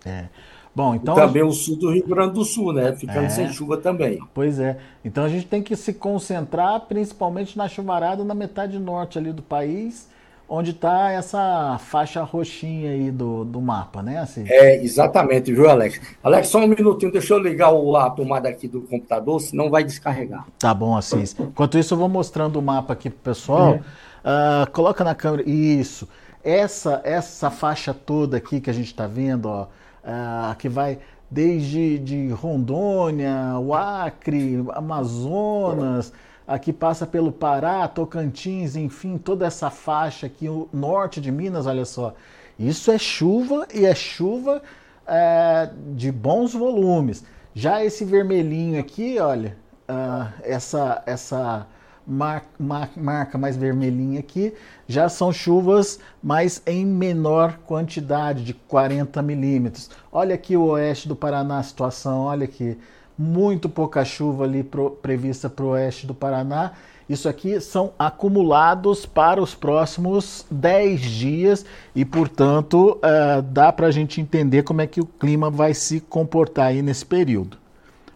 É. 0.04 0.26
Bom, 0.75 0.94
então. 0.94 1.14
E 1.14 1.21
também 1.21 1.42
o 1.42 1.52
sul 1.52 1.76
do 1.76 1.92
Rio 1.92 2.06
Grande 2.06 2.35
do 2.35 2.44
Sul, 2.44 2.73
né? 2.73 2.92
Ficando 2.94 3.26
é. 3.26 3.28
sem 3.28 3.49
chuva 3.52 3.76
também. 3.76 4.18
Pois 4.35 4.59
é. 4.59 4.76
Então 5.04 5.25
a 5.25 5.28
gente 5.28 5.47
tem 5.47 5.62
que 5.62 5.76
se 5.76 5.94
concentrar 5.94 6.80
principalmente 6.80 7.56
na 7.56 7.68
chuvarada 7.68 8.25
na 8.25 8.35
metade 8.35 8.78
norte 8.78 9.16
ali 9.16 9.33
do 9.33 9.42
país, 9.42 10.09
onde 10.48 10.70
está 10.72 11.10
essa 11.10 11.78
faixa 11.78 12.22
roxinha 12.22 12.90
aí 12.90 13.10
do, 13.10 13.44
do 13.44 13.60
mapa, 13.60 14.02
né? 14.02 14.18
Assim. 14.18 14.44
É, 14.46 14.82
exatamente, 14.82 15.52
viu, 15.52 15.68
Alex? 15.68 16.00
Alex, 16.22 16.48
só 16.48 16.58
um 16.58 16.66
minutinho, 16.66 17.10
deixa 17.10 17.34
eu 17.34 17.38
ligar 17.38 17.72
o, 17.72 17.96
a 17.96 18.10
tomada 18.10 18.48
aqui 18.48 18.68
do 18.68 18.82
computador, 18.82 19.40
senão 19.40 19.70
vai 19.70 19.84
descarregar. 19.84 20.46
Tá 20.58 20.72
bom, 20.74 20.96
Assis. 20.96 21.36
Enquanto 21.38 21.78
isso, 21.78 21.94
eu 21.94 21.98
vou 21.98 22.08
mostrando 22.08 22.56
o 22.56 22.62
mapa 22.62 22.92
aqui 22.92 23.10
pro 23.10 23.18
pessoal. 23.20 23.74
Uh, 23.74 24.70
coloca 24.72 25.02
na 25.02 25.14
câmera. 25.14 25.48
Isso. 25.48 26.08
Essa, 26.42 27.00
essa 27.04 27.50
faixa 27.50 27.94
toda 27.94 28.36
aqui 28.36 28.60
que 28.60 28.68
a 28.68 28.72
gente 28.72 28.88
está 28.88 29.06
vendo, 29.06 29.46
ó, 29.46 29.62
uh, 29.64 30.54
que 30.58 30.68
vai 30.68 30.98
desde 31.30 31.98
de 31.98 32.28
Rondônia, 32.28 33.58
o 33.58 33.74
Acre, 33.74 34.62
Amazonas 34.74 36.12
aqui 36.46 36.72
passa 36.72 37.06
pelo 37.06 37.32
Pará, 37.32 37.86
Tocantins, 37.88 38.76
enfim, 38.76 39.18
toda 39.18 39.46
essa 39.46 39.70
faixa 39.70 40.26
aqui, 40.26 40.48
o 40.48 40.68
norte 40.72 41.20
de 41.20 41.32
Minas, 41.32 41.66
olha 41.66 41.84
só. 41.84 42.14
Isso 42.58 42.90
é 42.90 42.98
chuva 42.98 43.66
e 43.74 43.84
é 43.84 43.94
chuva 43.94 44.62
é, 45.06 45.70
de 45.94 46.12
bons 46.12 46.52
volumes. 46.52 47.24
Já 47.54 47.84
esse 47.84 48.04
vermelhinho 48.04 48.80
aqui, 48.80 49.18
olha, 49.18 49.56
uh, 49.88 50.32
essa, 50.42 51.02
essa 51.06 51.66
mar, 52.06 52.44
mar, 52.58 52.90
marca 52.96 53.38
mais 53.38 53.56
vermelhinha 53.56 54.20
aqui, 54.20 54.52
já 54.86 55.08
são 55.08 55.32
chuvas, 55.32 55.98
mas 56.22 56.62
em 56.66 56.84
menor 56.84 57.58
quantidade, 57.64 58.44
de 58.44 58.54
40 58.54 59.22
milímetros. 59.22 59.90
Olha 60.10 60.34
aqui 60.34 60.56
o 60.56 60.66
oeste 60.66 61.08
do 61.08 61.16
Paraná, 61.16 61.58
a 61.58 61.62
situação, 61.62 62.22
olha 62.22 62.44
aqui 62.44 62.76
muito 63.18 63.68
pouca 63.68 64.04
chuva 64.04 64.44
ali 64.44 64.62
pro, 64.62 64.90
prevista 64.90 65.49
para 65.49 65.64
o 65.64 65.68
oeste 65.68 66.06
do 66.06 66.14
Paraná 66.14 66.73
Isso 67.09 67.28
aqui 67.28 67.61
são 67.61 67.92
acumulados 67.99 69.06
para 69.06 69.40
os 69.40 69.54
próximos 69.54 70.47
10 70.50 71.00
dias 71.00 71.66
e, 71.94 72.04
portanto, 72.04 72.99
uh, 72.99 73.42
dá 73.42 73.73
para 73.73 73.87
a 73.87 73.90
gente 73.90 74.21
entender 74.21 74.62
como 74.62 74.80
é 74.80 74.87
que 74.87 75.00
o 75.00 75.06
clima 75.06 75.50
vai 75.50 75.75
se 75.75 76.00
comportar 76.00 76.66
aí 76.66 76.83
nesse 76.83 77.06
período. 77.06 77.56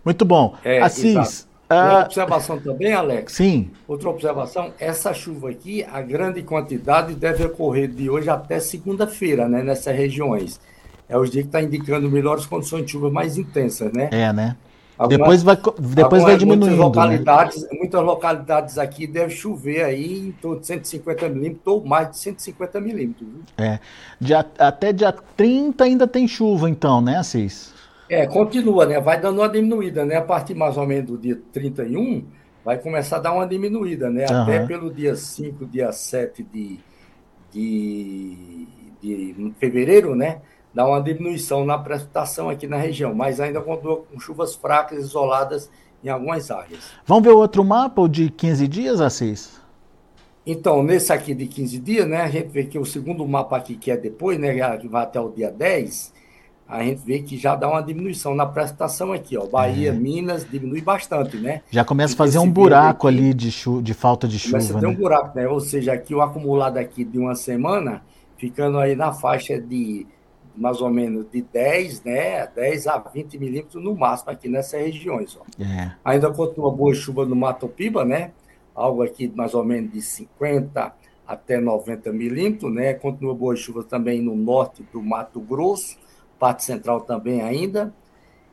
Muito 0.05 0.25
bom. 0.25 0.55
É, 0.65 0.81
Assis. 0.81 1.47
Uma 1.71 2.05
observação 2.05 2.59
também, 2.59 2.95
Alex. 2.95 3.35
Sim. 3.35 3.71
Outra 3.87 4.09
observação, 4.09 4.73
essa 4.81 5.13
chuva 5.13 5.51
aqui, 5.51 5.85
a 5.85 6.01
grande 6.01 6.43
quantidade 6.43 7.15
deve 7.15 7.45
ocorrer 7.45 7.89
de 7.89 8.09
hoje 8.09 8.31
até 8.31 8.59
segunda-feira, 8.59 9.47
né, 9.47 9.63
nessas 9.63 9.95
regiões. 9.95 10.59
É 11.09 11.19
os 11.19 11.31
dias 11.31 11.43
que 11.43 11.49
está 11.49 11.63
indicando 11.63 12.11
melhores 12.11 12.47
condições 12.47 12.87
de 12.87 12.93
chuva 12.93 13.11
mais 13.11 13.37
intensas, 13.37 13.93
né? 13.93 14.09
É, 14.13 14.33
né? 14.33 14.57
Algumas, 14.99 15.19
depois 15.19 15.43
vai, 15.45 15.57
depois 15.95 16.23
vai 16.25 16.37
diminuindo. 16.37 16.77
Muitas 16.77 16.79
né? 16.79 16.85
localidades, 16.85 17.63
né? 17.63 17.69
muitas 17.73 18.03
localidades 18.03 18.79
aqui 18.79 19.07
deve 19.07 19.31
chover 19.31 19.85
aí 19.85 20.29
em 20.29 20.33
torno 20.33 20.61
de 20.61 20.67
150 20.67 21.29
milímetros 21.29 21.67
ou 21.67 21.85
mais 21.85 22.11
de 22.11 22.19
150 22.19 22.81
milímetros. 22.81 23.29
É. 23.57 23.79
Dia, 24.21 24.45
até 24.59 24.93
dia 24.93 25.15
30 25.37 25.85
ainda 25.85 26.09
tem 26.09 26.27
chuva, 26.27 26.69
então, 26.69 27.01
né, 27.01 27.17
Assis? 27.17 27.73
É, 28.11 28.27
continua, 28.27 28.87
né? 28.87 29.01
Vai 29.01 29.21
dando 29.21 29.39
uma 29.41 29.49
diminuída, 29.49 30.05
né? 30.05 30.17
A 30.17 30.23
partir 30.23 30.55
mais 30.55 30.77
ou 30.77 30.85
menos 30.85 31.11
do 31.11 31.17
dia 31.19 31.39
31, 31.53 32.25
vai 32.65 32.77
começar 32.79 33.17
a 33.17 33.21
dar 33.21 33.33
uma 33.33 33.47
diminuída, 33.47 34.11
né? 34.11 34.27
Uhum. 34.29 34.43
Até 34.43 34.67
pelo 34.67 34.93
dia 34.93 35.15
5, 35.15 35.65
dia 35.67 35.93
7 35.93 36.43
de, 36.43 36.81
de, 37.53 38.67
de 39.01 39.55
fevereiro, 39.61 40.17
né? 40.17 40.41
Dá 40.75 40.87
uma 40.87 41.01
diminuição 41.01 41.65
na 41.65 41.79
precipitação 41.79 42.49
aqui 42.49 42.67
na 42.67 42.77
região, 42.77 43.15
mas 43.15 43.41
ainda 43.41 43.61
continua 43.61 44.03
com 44.03 44.21
chuvas 44.21 44.55
fracas 44.55 44.99
isoladas 44.99 45.71
em 46.05 46.09
algumas 46.09 46.51
áreas. 46.51 46.91
Vamos 47.07 47.25
ver 47.25 47.31
outro 47.31 47.65
mapa, 47.65 48.01
o 48.01 48.09
de 48.09 48.31
15 48.31 48.69
dias, 48.69 49.01
Assis? 49.01 49.61
Então, 50.47 50.83
nesse 50.83 51.13
aqui 51.13 51.35
de 51.35 51.47
15 51.47 51.79
dias, 51.79 52.07
né? 52.07 52.23
A 52.23 52.29
gente 52.29 52.49
vê 52.49 52.65
que 52.65 52.79
o 52.79 52.85
segundo 52.85 53.27
mapa 53.27 53.57
aqui, 53.57 53.77
que 53.77 53.91
é 53.91 53.97
depois, 53.97 54.39
né? 54.39 54.77
Que 54.79 54.89
vai 54.89 55.03
até 55.03 55.21
o 55.21 55.29
dia 55.31 55.51
10 55.51 56.19
a 56.69 56.83
gente 56.83 57.01
vê 57.03 57.21
que 57.21 57.39
já 57.39 57.57
dá 57.57 57.67
uma 57.67 57.83
diminuição 57.83 58.35
na 58.35 58.45
prestação 58.45 59.11
aqui, 59.11 59.39
ó. 59.39 59.47
Bahia, 59.47 59.89
é. 59.89 59.93
Minas, 59.93 60.47
diminui 60.49 60.83
bastante, 60.83 61.39
né? 61.39 61.63
Já 61.71 61.83
começa 61.83 62.13
a 62.13 62.17
fazer 62.17 62.39
um 62.39 62.51
buraco 62.51 63.09
aqui, 63.09 63.17
ali 63.17 63.33
de, 63.33 63.51
chu 63.51 63.81
de 63.81 63.95
falta 63.95 64.29
de 64.29 64.39
chuva. 64.39 64.59
Começa 64.59 64.77
a 64.77 64.81
né? 64.83 64.89
um 64.89 64.95
buraco, 64.95 65.35
né? 65.35 65.49
Ou 65.49 65.61
seja, 65.61 65.95
aqui 65.95 66.15
o 66.15 66.21
acumulado 66.21 66.77
aqui 66.77 67.05
de 67.05 67.19
uma 67.19 67.35
semana, 67.35 68.03
ficando 68.37 68.79
aí 68.79 68.95
na 68.95 69.15
faixa 69.15 69.59
de 69.59 70.07
mais 70.59 70.81
ou 70.81 70.91
menos 70.91 71.27
de 71.31 71.43
10, 71.43 72.05
né? 72.05 72.47
10 72.49 72.87
a 72.87 72.99
20 72.99 73.39
milímetros 73.39 73.83
no 73.83 73.95
máximo 73.95 74.31
aqui 74.31 74.49
nessas 74.49 74.81
regiões, 74.81 75.39
ó. 75.41 75.63
É. 75.63 75.93
Ainda 76.05 76.31
continua 76.33 76.71
boa 76.71 76.95
chuva 76.95 77.25
no 77.25 77.37
Mato 77.37 77.69
Piba, 77.69 78.05
né? 78.05 78.33
Algo 78.75 79.03
aqui 79.03 79.33
mais 79.35 79.55
ou 79.55 79.65
menos 79.65 79.93
de 79.93 80.03
50 80.03 80.93
até 81.27 81.61
90 81.61 82.13
milímetros, 82.13 82.73
né? 82.73 82.95
Continua 82.95 83.35
boa 83.35 83.57
chuva 83.57 83.83
também 83.85 84.21
no 84.21 84.35
norte 84.35 84.87
do 84.93 85.03
Mato 85.03 85.41
Grosso 85.41 85.97
parte 86.39 86.65
central 86.65 87.01
também 87.01 87.43
ainda, 87.43 87.93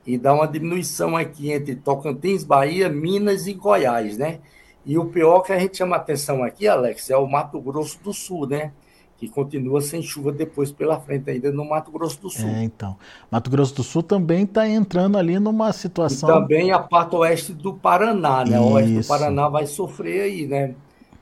e 0.06 0.18
dá 0.18 0.34
uma 0.34 0.48
diminuição 0.48 1.16
aqui 1.16 1.52
entre 1.52 1.76
Tocantins, 1.76 2.44
Bahia, 2.44 2.90
Minas 2.90 3.48
e 3.48 3.54
Goiás, 3.54 4.18
né? 4.18 4.40
E 4.86 4.98
o 4.98 5.06
pior 5.06 5.42
que 5.42 5.52
a 5.52 5.58
gente 5.58 5.78
chama 5.78 5.96
atenção 5.96 6.44
aqui, 6.44 6.68
Alex, 6.68 7.10
é 7.10 7.18
o 7.18 7.28
Mato 7.28 7.60
Grosso 7.60 8.00
do 8.04 8.14
Sul, 8.14 8.48
né? 8.48 8.72
Que 9.18 9.30
continua 9.30 9.80
sem 9.80 10.02
chuva 10.02 10.32
depois 10.32 10.72
pela 10.72 11.00
frente, 11.00 11.30
ainda 11.30 11.52
no 11.52 11.64
Mato 11.64 11.90
Grosso 11.90 12.22
do 12.22 12.30
Sul. 12.30 12.50
É, 12.50 12.64
então. 12.64 12.98
Mato 13.32 13.50
Grosso 13.50 13.76
do 13.76 13.84
Sul 13.84 14.04
também 14.04 14.44
está 14.44 14.68
entrando 14.68 15.18
ali 15.18 15.40
numa 15.40 15.72
situação. 15.72 16.30
E 16.30 16.34
também 16.34 16.72
a 16.72 16.80
parte 16.80 17.16
oeste 17.16 17.54
do 17.54 17.74
Paraná, 17.74 18.44
né? 18.44 18.60
O 18.60 18.74
oeste 18.74 19.00
do 19.00 19.08
Paraná 19.08 19.48
vai 19.48 19.66
sofrer 19.66 20.22
aí, 20.22 20.46
né? 20.46 20.76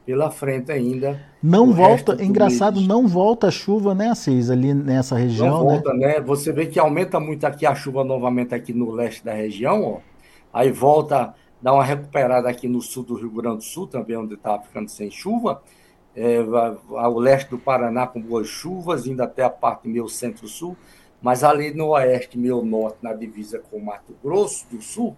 pela 0.06 0.30
frente 0.30 0.72
ainda. 0.72 1.22
Não 1.42 1.72
volta, 1.72 2.24
engraçado, 2.24 2.76
mês. 2.76 2.88
não 2.88 3.08
volta 3.08 3.48
a 3.48 3.52
chuva, 3.52 3.96
né, 3.96 4.10
Assis, 4.10 4.50
ali 4.50 4.74
nessa 4.74 5.16
região, 5.16 5.48
não 5.48 5.64
volta, 5.64 5.94
né? 5.94 6.08
né? 6.08 6.22
Você 6.22 6.52
vê 6.52 6.66
que 6.66 6.80
aumenta 6.80 7.20
muito 7.20 7.46
aqui 7.46 7.66
a 7.66 7.76
chuva 7.76 8.04
novamente 8.04 8.54
aqui 8.54 8.74
no 8.74 8.92
leste 8.92 9.24
da 9.24 9.34
região, 9.34 9.84
ó. 9.84 9.98
Aí 10.54 10.72
volta, 10.72 11.34
dá 11.62 11.74
uma 11.74 11.84
recuperada 11.84 12.48
aqui 12.48 12.68
no 12.68 12.82
sul 12.82 13.04
do 13.04 13.16
Rio 13.16 13.32
Grande 13.32 13.58
do 13.58 13.64
Sul, 13.64 13.88
também 13.88 14.16
onde 14.16 14.36
estava 14.36 14.62
ficando 14.62 14.90
sem 14.90 15.10
chuva. 15.10 15.62
É, 16.16 16.38
ao 16.96 17.18
leste 17.18 17.50
do 17.50 17.58
Paraná 17.58 18.06
com 18.06 18.22
boas 18.22 18.48
chuvas, 18.48 19.08
indo 19.08 19.22
até 19.22 19.44
a 19.44 19.50
parte 19.50 19.88
meio 19.88 20.08
centro-sul, 20.08 20.78
mas 21.22 21.44
ali 21.44 21.74
no 21.74 21.88
oeste, 21.88 22.38
meio 22.38 22.64
norte, 22.64 22.98
na 23.02 23.14
divisa 23.14 23.60
com 23.60 23.78
o 23.78 23.86
Mato 23.86 24.16
Grosso 24.24 24.66
do 24.70 24.82
Sul, 24.82 25.16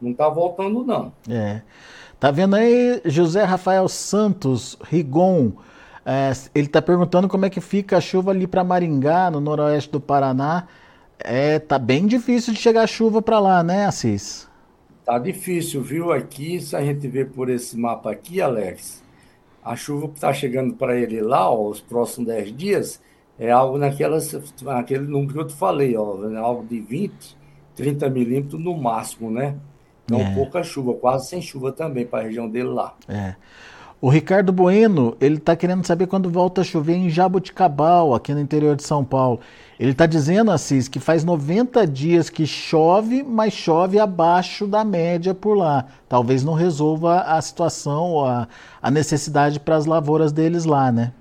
não 0.00 0.12
está 0.12 0.28
voltando, 0.28 0.84
não. 0.84 1.12
É. 1.28 1.60
Tá 2.18 2.30
vendo 2.30 2.56
aí 2.56 3.00
José 3.04 3.42
Rafael 3.44 3.88
Santos 3.88 4.76
Rigon? 4.82 5.52
É, 6.04 6.32
ele 6.54 6.66
está 6.66 6.80
perguntando 6.80 7.28
como 7.28 7.44
é 7.44 7.50
que 7.50 7.60
fica 7.60 7.98
a 7.98 8.00
chuva 8.00 8.30
ali 8.30 8.46
para 8.46 8.64
Maringá, 8.64 9.30
no 9.30 9.40
noroeste 9.40 9.90
do 9.90 10.00
Paraná. 10.00 10.66
É, 11.18 11.58
tá 11.58 11.78
bem 11.78 12.06
difícil 12.06 12.54
de 12.54 12.60
chegar 12.60 12.86
chuva 12.86 13.20
para 13.20 13.38
lá, 13.38 13.62
né, 13.62 13.86
Assis? 13.86 14.48
Tá 15.04 15.18
difícil, 15.18 15.82
viu? 15.82 16.12
Aqui, 16.12 16.60
se 16.60 16.74
a 16.74 16.82
gente 16.82 17.06
ver 17.06 17.30
por 17.30 17.50
esse 17.50 17.76
mapa 17.76 18.10
aqui, 18.10 18.40
Alex, 18.40 19.02
a 19.64 19.76
chuva 19.76 20.08
que 20.08 20.14
está 20.14 20.32
chegando 20.32 20.74
para 20.74 20.96
ele 20.96 21.20
lá, 21.20 21.50
ó, 21.50 21.68
os 21.68 21.80
próximos 21.80 22.28
10 22.28 22.56
dias, 22.56 23.00
é 23.38 23.50
algo 23.50 23.78
naquelas, 23.78 24.32
naquele 24.62 25.06
número 25.06 25.32
que 25.32 25.38
eu 25.38 25.46
te 25.46 25.54
falei, 25.54 25.96
ó, 25.96 26.16
algo 26.38 26.66
de 26.66 26.80
20, 26.80 27.36
30 27.74 28.10
milímetros 28.10 28.62
no 28.62 28.76
máximo, 28.76 29.30
né? 29.30 29.56
Então, 30.04 30.20
é. 30.20 30.34
pouca 30.34 30.62
chuva, 30.62 30.94
quase 30.94 31.28
sem 31.28 31.40
chuva 31.40 31.70
também 31.72 32.04
para 32.04 32.20
a 32.20 32.22
região 32.22 32.48
dele 32.48 32.68
lá. 32.68 32.94
É. 33.08 33.36
O 34.02 34.08
Ricardo 34.08 34.50
Bueno, 34.50 35.14
ele 35.20 35.36
está 35.36 35.54
querendo 35.54 35.86
saber 35.86 36.06
quando 36.06 36.30
volta 36.30 36.62
a 36.62 36.64
chover 36.64 36.94
em 36.94 37.10
Jabuticabal, 37.10 38.14
aqui 38.14 38.32
no 38.32 38.40
interior 38.40 38.74
de 38.74 38.82
São 38.82 39.04
Paulo. 39.04 39.40
Ele 39.78 39.90
está 39.90 40.06
dizendo, 40.06 40.50
Assis, 40.50 40.88
que 40.88 40.98
faz 40.98 41.22
90 41.22 41.86
dias 41.86 42.30
que 42.30 42.46
chove, 42.46 43.22
mas 43.22 43.52
chove 43.52 43.98
abaixo 43.98 44.66
da 44.66 44.82
média 44.84 45.34
por 45.34 45.54
lá. 45.54 45.84
Talvez 46.08 46.42
não 46.42 46.54
resolva 46.54 47.20
a 47.20 47.42
situação, 47.42 48.24
a, 48.24 48.48
a 48.80 48.90
necessidade 48.90 49.60
para 49.60 49.76
as 49.76 49.84
lavouras 49.84 50.32
deles 50.32 50.64
lá, 50.64 50.90
né? 50.90 51.12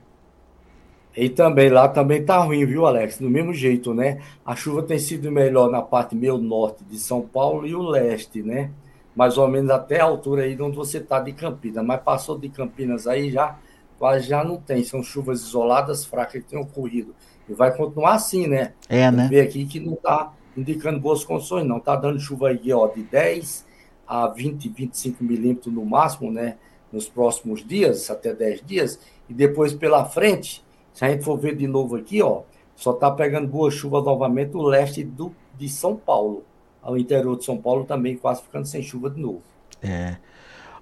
E 1.18 1.28
também 1.28 1.70
lá 1.70 1.90
também 1.90 2.24
tá 2.24 2.38
ruim, 2.38 2.66
viu, 2.66 2.86
Alex? 2.86 3.18
Do 3.18 3.30
mesmo 3.30 3.54
jeito, 3.54 3.94
né? 3.94 4.20
A 4.46 4.56
chuva 4.56 4.84
tem 4.84 5.00
sido 5.00 5.30
melhor 5.30 5.70
na 5.70 5.82
parte 5.82 6.16
meio 6.16 6.38
norte 6.38 6.86
de 6.90 6.98
São 6.98 7.20
Paulo 7.22 7.68
e 7.68 7.76
o 7.76 7.82
leste, 7.82 8.42
né? 8.42 8.72
Mais 9.20 9.38
ou 9.38 9.50
menos 9.50 9.70
até 9.70 10.00
a 10.00 10.06
altura 10.06 10.44
aí 10.44 10.56
de 10.56 10.62
onde 10.62 10.78
você 10.78 11.02
tá 11.02 11.20
de 11.20 11.34
Campinas. 11.34 11.86
Mas 11.86 12.02
passou 12.02 12.38
de 12.40 12.48
Campinas 12.48 13.06
aí 13.06 13.30
já, 13.30 13.58
quase 13.98 14.26
já 14.26 14.44
não 14.46 14.56
tem. 14.56 14.82
São 14.82 15.04
chuvas 15.04 15.42
isoladas, 15.42 16.06
fracas 16.06 16.42
que 16.42 16.50
têm 16.50 16.58
ocorrido. 16.58 17.14
E 17.50 17.54
vai 17.54 17.76
continuar 17.76 18.14
assim, 18.14 18.48
né? 18.48 18.72
É, 18.88 19.12
né? 19.12 19.28
Ver 19.28 19.42
aqui 19.42 19.66
que 19.66 19.78
não 19.78 19.96
tá 19.96 20.32
indicando 20.56 21.02
boas 21.02 21.26
condições, 21.26 21.68
não. 21.68 21.82
Tá 21.82 21.98
dando 21.98 22.18
chuva 22.18 22.48
aí, 22.48 22.72
ó, 22.72 22.88
de 22.88 23.04
10 23.04 23.66
a 24.08 24.28
20, 24.28 24.70
25 24.70 25.22
milímetros 25.22 25.74
no 25.74 25.84
máximo, 25.84 26.32
né? 26.32 26.56
Nos 26.90 27.10
próximos 27.10 27.66
dias, 27.68 28.10
até 28.10 28.34
10 28.34 28.62
dias. 28.66 29.00
E 29.28 29.34
depois 29.34 29.74
pela 29.74 30.06
frente 30.06 30.64
se 30.94 31.04
a 31.06 31.10
gente 31.10 31.24
for 31.24 31.38
ver 31.38 31.56
de 31.56 31.68
novo 31.68 31.96
aqui, 31.96 32.22
ó, 32.22 32.42
só 32.76 32.92
está 32.92 33.12
pegando 33.12 33.48
boa 33.48 33.70
chuva 33.70 34.02
novamente 34.02 34.56
o 34.56 34.62
leste 34.62 35.04
do, 35.04 35.34
de 35.58 35.68
São 35.70 35.96
Paulo. 35.96 36.44
Ao 36.82 36.98
interior 36.98 37.38
de 37.38 37.46
São 37.46 37.58
Paulo 37.58 37.86
também 37.86 38.16
quase 38.16 38.42
ficando 38.42 38.66
sem 38.66 38.82
chuva 38.82 39.10
de 39.10 39.20
novo. 39.22 39.42
É. 39.82 40.18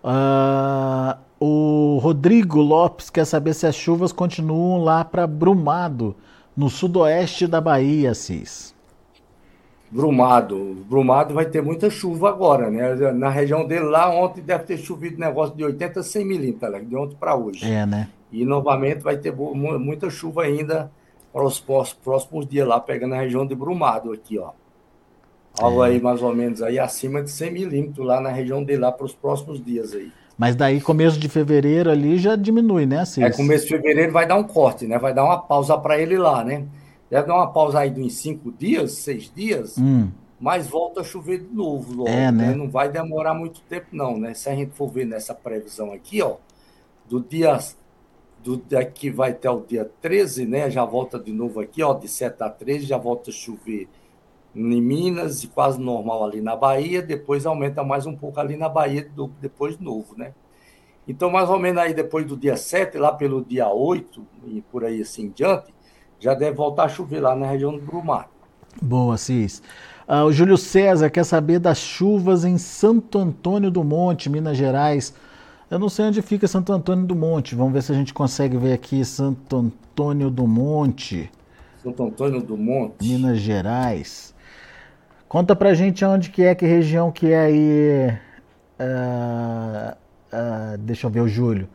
Uh, 0.03 1.17
o 1.39 1.97
Rodrigo 1.99 2.59
Lopes 2.59 3.09
quer 3.09 3.25
saber 3.25 3.53
se 3.53 3.67
as 3.67 3.75
chuvas 3.75 4.11
continuam 4.11 4.83
lá 4.83 5.03
para 5.03 5.27
Brumado, 5.27 6.15
no 6.55 6.69
sudoeste 6.69 7.45
da 7.45 7.61
Bahia, 7.61 8.13
Cis. 8.13 8.75
Brumado. 9.89 10.85
Brumado 10.89 11.33
vai 11.33 11.45
ter 11.45 11.61
muita 11.61 11.89
chuva 11.89 12.29
agora, 12.29 12.69
né? 12.69 12.95
Na 13.13 13.29
região 13.29 13.65
dele 13.65 13.85
lá, 13.85 14.09
ontem 14.09 14.41
deve 14.41 14.63
ter 14.63 14.77
chovido 14.77 15.19
negócio 15.19 15.55
de 15.55 15.63
80 15.63 15.99
a 15.99 16.03
100 16.03 16.25
milímetros, 16.25 16.87
de 16.87 16.95
ontem 16.95 17.15
para 17.15 17.35
hoje. 17.35 17.65
É, 17.65 17.85
né? 17.85 18.09
E 18.31 18.43
novamente 18.43 19.01
vai 19.01 19.17
ter 19.17 19.33
muita 19.33 20.09
chuva 20.09 20.43
ainda 20.43 20.91
para 21.31 21.43
os 21.43 21.59
próximos 21.59 22.47
dias 22.47 22.67
lá, 22.67 22.79
pegando 22.79 23.13
a 23.13 23.19
região 23.19 23.45
de 23.45 23.55
Brumado 23.55 24.11
aqui, 24.11 24.37
ó. 24.37 24.51
Algo 25.59 25.83
é. 25.83 25.89
aí 25.89 26.01
mais 26.01 26.21
ou 26.21 26.35
menos 26.35 26.61
aí 26.61 26.77
acima 26.77 27.21
de 27.21 27.31
100 27.31 27.51
milímetros 27.51 28.05
lá 28.05 28.21
na 28.21 28.29
região 28.29 28.63
de 28.63 28.75
lá 28.75 28.91
para 28.91 29.05
os 29.05 29.13
próximos 29.13 29.63
dias 29.63 29.93
aí. 29.93 30.11
Mas 30.37 30.55
daí 30.55 30.79
começo 30.79 31.19
de 31.19 31.27
fevereiro 31.27 31.89
ali 31.89 32.17
já 32.17 32.35
diminui, 32.35 32.85
né, 32.85 33.03
Cis? 33.05 33.23
É, 33.23 33.31
começo 33.31 33.65
de 33.65 33.71
fevereiro 33.71 34.11
vai 34.11 34.27
dar 34.27 34.35
um 34.35 34.43
corte, 34.43 34.85
né? 34.85 34.99
Vai 34.99 35.13
dar 35.13 35.23
uma 35.23 35.39
pausa 35.39 35.75
para 35.77 35.99
ele 35.99 36.17
lá, 36.17 36.43
né? 36.43 36.65
Deve 37.09 37.27
dar 37.27 37.35
uma 37.35 37.51
pausa 37.51 37.79
aí 37.79 37.89
de 37.89 38.07
cinco 38.11 38.51
dias, 38.51 38.91
seis 38.93 39.31
dias, 39.33 39.77
hum. 39.77 40.09
mas 40.39 40.67
volta 40.67 41.01
a 41.01 41.03
chover 41.03 41.39
de 41.39 41.55
novo 41.55 41.91
logo, 41.93 42.09
é, 42.09 42.31
né? 42.31 42.49
né? 42.49 42.55
Não 42.55 42.69
vai 42.69 42.89
demorar 42.89 43.33
muito 43.33 43.61
tempo 43.61 43.87
não, 43.93 44.17
né? 44.19 44.33
Se 44.35 44.49
a 44.49 44.55
gente 44.55 44.71
for 44.75 44.89
ver 44.89 45.05
nessa 45.05 45.33
previsão 45.33 45.91
aqui, 45.91 46.21
ó, 46.21 46.35
do 47.09 47.19
dia 47.19 47.57
do 48.43 48.57
daqui 48.57 49.09
vai 49.09 49.31
até 49.31 49.49
o 49.49 49.61
dia 49.61 49.89
13, 50.01 50.45
né? 50.45 50.69
Já 50.69 50.85
volta 50.85 51.17
de 51.17 51.31
novo 51.31 51.59
aqui, 51.59 51.81
ó, 51.81 51.93
de 51.93 52.07
7 52.07 52.43
a 52.43 52.49
13, 52.49 52.85
já 52.85 52.97
volta 52.97 53.31
a 53.31 53.33
chover 53.33 53.87
em 54.55 54.81
Minas 54.81 55.43
e 55.43 55.47
quase 55.47 55.79
normal 55.79 56.25
ali 56.25 56.41
na 56.41 56.55
Bahia, 56.55 57.01
depois 57.01 57.45
aumenta 57.45 57.83
mais 57.83 58.05
um 58.05 58.15
pouco 58.15 58.39
ali 58.39 58.57
na 58.57 58.67
Bahia 58.67 59.07
do, 59.15 59.31
depois 59.41 59.77
de 59.77 59.83
novo, 59.83 60.15
né? 60.17 60.33
Então, 61.07 61.29
mais 61.29 61.49
ou 61.49 61.57
menos 61.57 61.81
aí 61.81 61.93
depois 61.93 62.25
do 62.25 62.35
dia 62.35 62.57
7, 62.57 62.97
lá 62.97 63.13
pelo 63.13 63.43
dia 63.43 63.69
8 63.69 64.25
e 64.47 64.61
por 64.61 64.83
aí 64.83 65.01
assim 65.01 65.25
em 65.25 65.29
diante, 65.29 65.73
já 66.19 66.33
deve 66.33 66.55
voltar 66.57 66.83
a 66.85 66.89
chover 66.89 67.21
lá 67.21 67.35
na 67.35 67.47
região 67.47 67.71
do 67.71 67.81
Brumar. 67.81 68.29
Boa, 68.81 69.17
Cis. 69.17 69.61
Ah, 70.07 70.25
o 70.25 70.31
Júlio 70.31 70.57
César 70.57 71.09
quer 71.09 71.23
saber 71.23 71.59
das 71.59 71.77
chuvas 71.77 72.43
em 72.43 72.57
Santo 72.57 73.19
Antônio 73.19 73.71
do 73.71 73.83
Monte, 73.83 74.29
Minas 74.29 74.57
Gerais. 74.57 75.13
Eu 75.69 75.79
não 75.79 75.89
sei 75.89 76.05
onde 76.05 76.21
fica 76.21 76.47
Santo 76.47 76.71
Antônio 76.71 77.05
do 77.05 77.15
Monte. 77.15 77.55
Vamos 77.55 77.73
ver 77.73 77.83
se 77.83 77.91
a 77.91 77.95
gente 77.95 78.13
consegue 78.13 78.57
ver 78.57 78.73
aqui 78.73 79.03
Santo 79.03 79.57
Antônio 79.57 80.29
do 80.29 80.47
Monte. 80.47 81.29
Santo 81.83 82.03
Antônio 82.03 82.41
do 82.41 82.57
Monte. 82.57 83.05
Minas 83.05 83.39
Gerais. 83.39 84.33
Conta 85.27 85.55
pra 85.55 85.73
gente 85.73 86.05
onde 86.05 86.29
que 86.29 86.43
é, 86.43 86.55
que 86.55 86.65
região 86.65 87.11
que 87.11 87.31
é 87.31 87.39
aí. 87.39 88.17
Uh, 88.79 89.95
uh, 90.33 90.77
deixa 90.79 91.07
eu 91.07 91.11
ver 91.11 91.21
o 91.21 91.27
Júlio. 91.27 91.67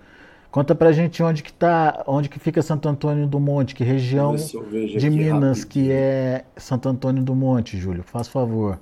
Conta 0.51 0.75
pra 0.75 0.93
gente 0.93 1.23
onde 1.23 1.43
que 1.43 1.53
tá, 1.53 2.05
onde 2.07 2.29
que 2.29 2.39
fica 2.39 2.61
Santo 2.61 2.87
Antônio 2.89 3.27
do 3.27 3.41
Monte, 3.41 3.75
que 3.75 3.83
região 3.83 4.37
de 4.37 5.11
Minas 5.11 5.61
rapidinho. 5.61 5.87
que 5.87 5.91
é 5.91 6.45
Santo 6.59 6.89
Antônio 6.91 7.23
do 7.23 7.35
Monte, 7.35 7.79
Júlio, 7.79 8.03
faz 8.03 8.29
favor. 8.29 8.79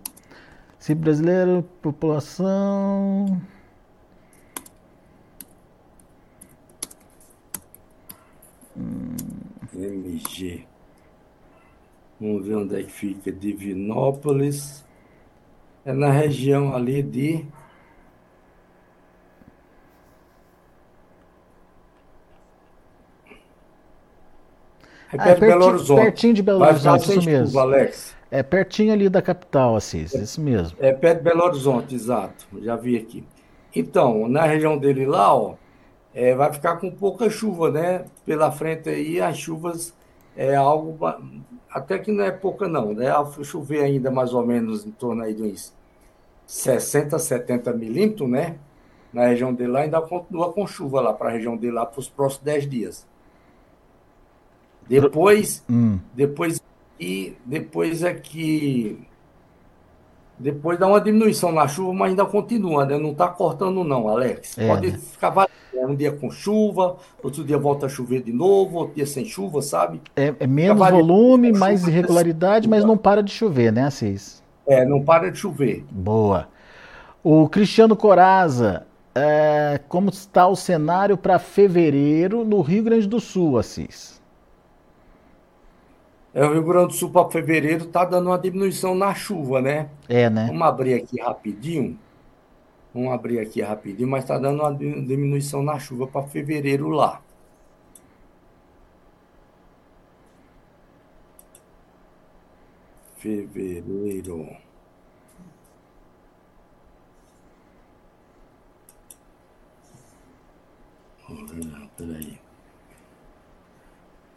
Se 0.81 0.95
brasileiro, 0.95 1.65
população. 1.81 3.41
MG. 9.73 10.67
Vamos 12.21 12.47
ver 12.47 12.57
onde 12.57 12.79
é 12.79 12.83
que 12.83 12.93
fica. 12.93 13.33
Divinópolis. 13.33 14.85
É 15.85 15.93
na 15.93 16.11
região 16.11 16.75
ali 16.75 17.03
de. 17.03 17.47
É 25.13 25.17
perto 25.17 25.23
ah, 25.23 25.31
é 25.31 25.35
de 25.35 25.41
Belo 25.41 25.65
Horizonte. 25.65 26.03
Pertinho 26.03 26.35
de 26.35 26.43
Belo 26.43 26.65
Horizonte, 26.65 27.11
isso 27.11 27.23
mesmo. 27.23 27.59
Alex. 27.59 28.17
É 28.31 28.43
pertinho 28.45 28.93
ali 28.93 29.09
da 29.09 29.21
capital, 29.21 29.75
Assis, 29.75 30.15
é, 30.15 30.19
isso 30.19 30.41
mesmo. 30.41 30.77
É 30.79 30.93
perto 30.93 31.19
de 31.19 31.25
Belo 31.25 31.43
Horizonte, 31.43 31.95
exato. 31.95 32.47
Já 32.63 32.77
vi 32.77 32.97
aqui. 32.97 33.25
Então, 33.75 34.29
na 34.29 34.45
região 34.45 34.79
dele 34.79 35.05
lá, 35.05 35.35
ó, 35.35 35.55
é, 36.15 36.35
vai 36.35 36.53
ficar 36.53 36.77
com 36.77 36.91
pouca 36.91 37.29
chuva, 37.29 37.71
né? 37.71 38.05
Pela 38.25 38.53
frente 38.53 38.89
aí, 38.89 39.21
as 39.21 39.37
chuvas 39.37 39.93
é 40.37 40.55
algo 40.55 40.97
até 41.71 41.99
que 41.99 42.11
não 42.11 42.25
é 42.25 42.31
pouca 42.31 42.67
não, 42.67 42.93
né? 42.93 43.07
Chover 43.43 43.83
ainda 43.83 44.11
mais 44.11 44.35
ou 44.35 44.45
menos 44.45 44.85
em 44.85 44.91
torno 44.91 45.23
aí 45.23 45.35
de 45.35 45.43
uns 45.43 45.73
60, 46.47 47.19
70 47.19 47.73
milímetros, 47.73 48.29
né? 48.29 48.57
Na 49.13 49.27
região 49.27 49.53
dele 49.53 49.71
lá, 49.71 49.81
ainda 49.81 50.01
continua 50.01 50.53
com 50.53 50.67
chuva 50.67 51.01
lá 51.01 51.13
para 51.13 51.29
a 51.29 51.33
região 51.33 51.57
dele 51.57 51.73
lá 51.73 51.87
para 51.87 52.01
os 52.01 52.09
próximos 52.09 52.45
10 52.45 52.69
dias. 52.69 53.07
Depois, 54.89 55.65
hum. 55.71 55.99
depois 56.15 56.61
e 56.99 57.37
depois 57.45 58.03
é 58.03 58.13
que 58.13 58.99
depois 60.41 60.79
dá 60.79 60.87
uma 60.87 61.01
diminuição 61.01 61.53
na 61.53 61.69
chuva, 61.69 61.93
mas 61.93 62.11
ainda 62.11 62.25
continua, 62.25 62.87
né? 62.87 62.97
Não 62.97 63.13
está 63.13 63.29
cortando 63.29 63.85
não, 63.85 64.09
Alex. 64.09 64.57
É, 64.57 64.67
Pode 64.67 64.91
né? 64.91 64.99
ficar 64.99 65.31
é 65.75 65.87
um 65.87 65.95
dia 65.95 66.13
com 66.13 66.31
chuva, 66.31 66.97
outro 67.23 67.45
dia 67.45 67.59
volta 67.59 67.87
a 67.87 67.89
chover 67.89 68.23
de 68.23 68.33
novo, 68.33 68.79
outro 68.79 68.95
dia 68.97 69.07
sem 69.07 69.25
chuva, 69.25 69.63
sabe? 69.63 70.01
É, 70.17 70.35
é 70.41 70.47
menos 70.47 70.79
volume, 70.91 71.53
mais 71.53 71.87
irregularidade, 71.87 72.69
mas 72.69 72.85
não 72.85 72.97
para 72.97 73.23
de 73.23 73.31
chover, 73.31 73.73
né, 73.73 73.85
Assis? 73.85 74.43
É, 74.67 74.85
não 74.85 75.03
para 75.03 75.31
de 75.31 75.39
chover. 75.39 75.85
Boa. 75.91 76.49
O 77.23 77.49
Cristiano 77.49 77.95
Coraza, 77.95 78.87
é, 79.15 79.81
como 79.89 80.09
está 80.11 80.47
o 80.47 80.57
cenário 80.57 81.17
para 81.17 81.39
fevereiro 81.39 82.45
no 82.45 82.63
Rio 82.63 82.83
Grande 82.83 83.07
do 83.07 83.21
Sul, 83.21 83.59
Assis? 83.59 84.20
É, 86.33 86.45
o 86.45 86.53
Rio 86.53 86.63
Grande 86.63 86.89
do 86.89 86.93
Sul 86.95 87.11
para 87.11 87.29
fevereiro 87.31 87.85
está 87.87 88.05
dando 88.05 88.29
uma 88.29 88.39
diminuição 88.39 88.95
na 88.95 89.15
chuva, 89.15 89.61
né? 89.61 89.91
É, 90.09 90.31
né? 90.31 90.47
Vamos 90.47 90.63
abrir 90.63 90.95
aqui 90.95 91.21
rapidinho. 91.21 91.99
Vamos 92.95 93.13
abrir 93.13 93.41
aqui 93.41 93.61
rapidinho, 93.63 94.09
mas 94.09 94.25
está 94.25 94.39
dando 94.39 94.63
uma 94.63 94.73
diminuição 94.75 95.63
na 95.63 95.79
chuva 95.79 96.07
para 96.07 96.27
fevereiro 96.27 96.89
lá. 96.89 97.21
Fevereiro. 103.17 104.57
Peraí. 111.97 112.39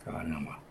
Caramba. 0.04 0.63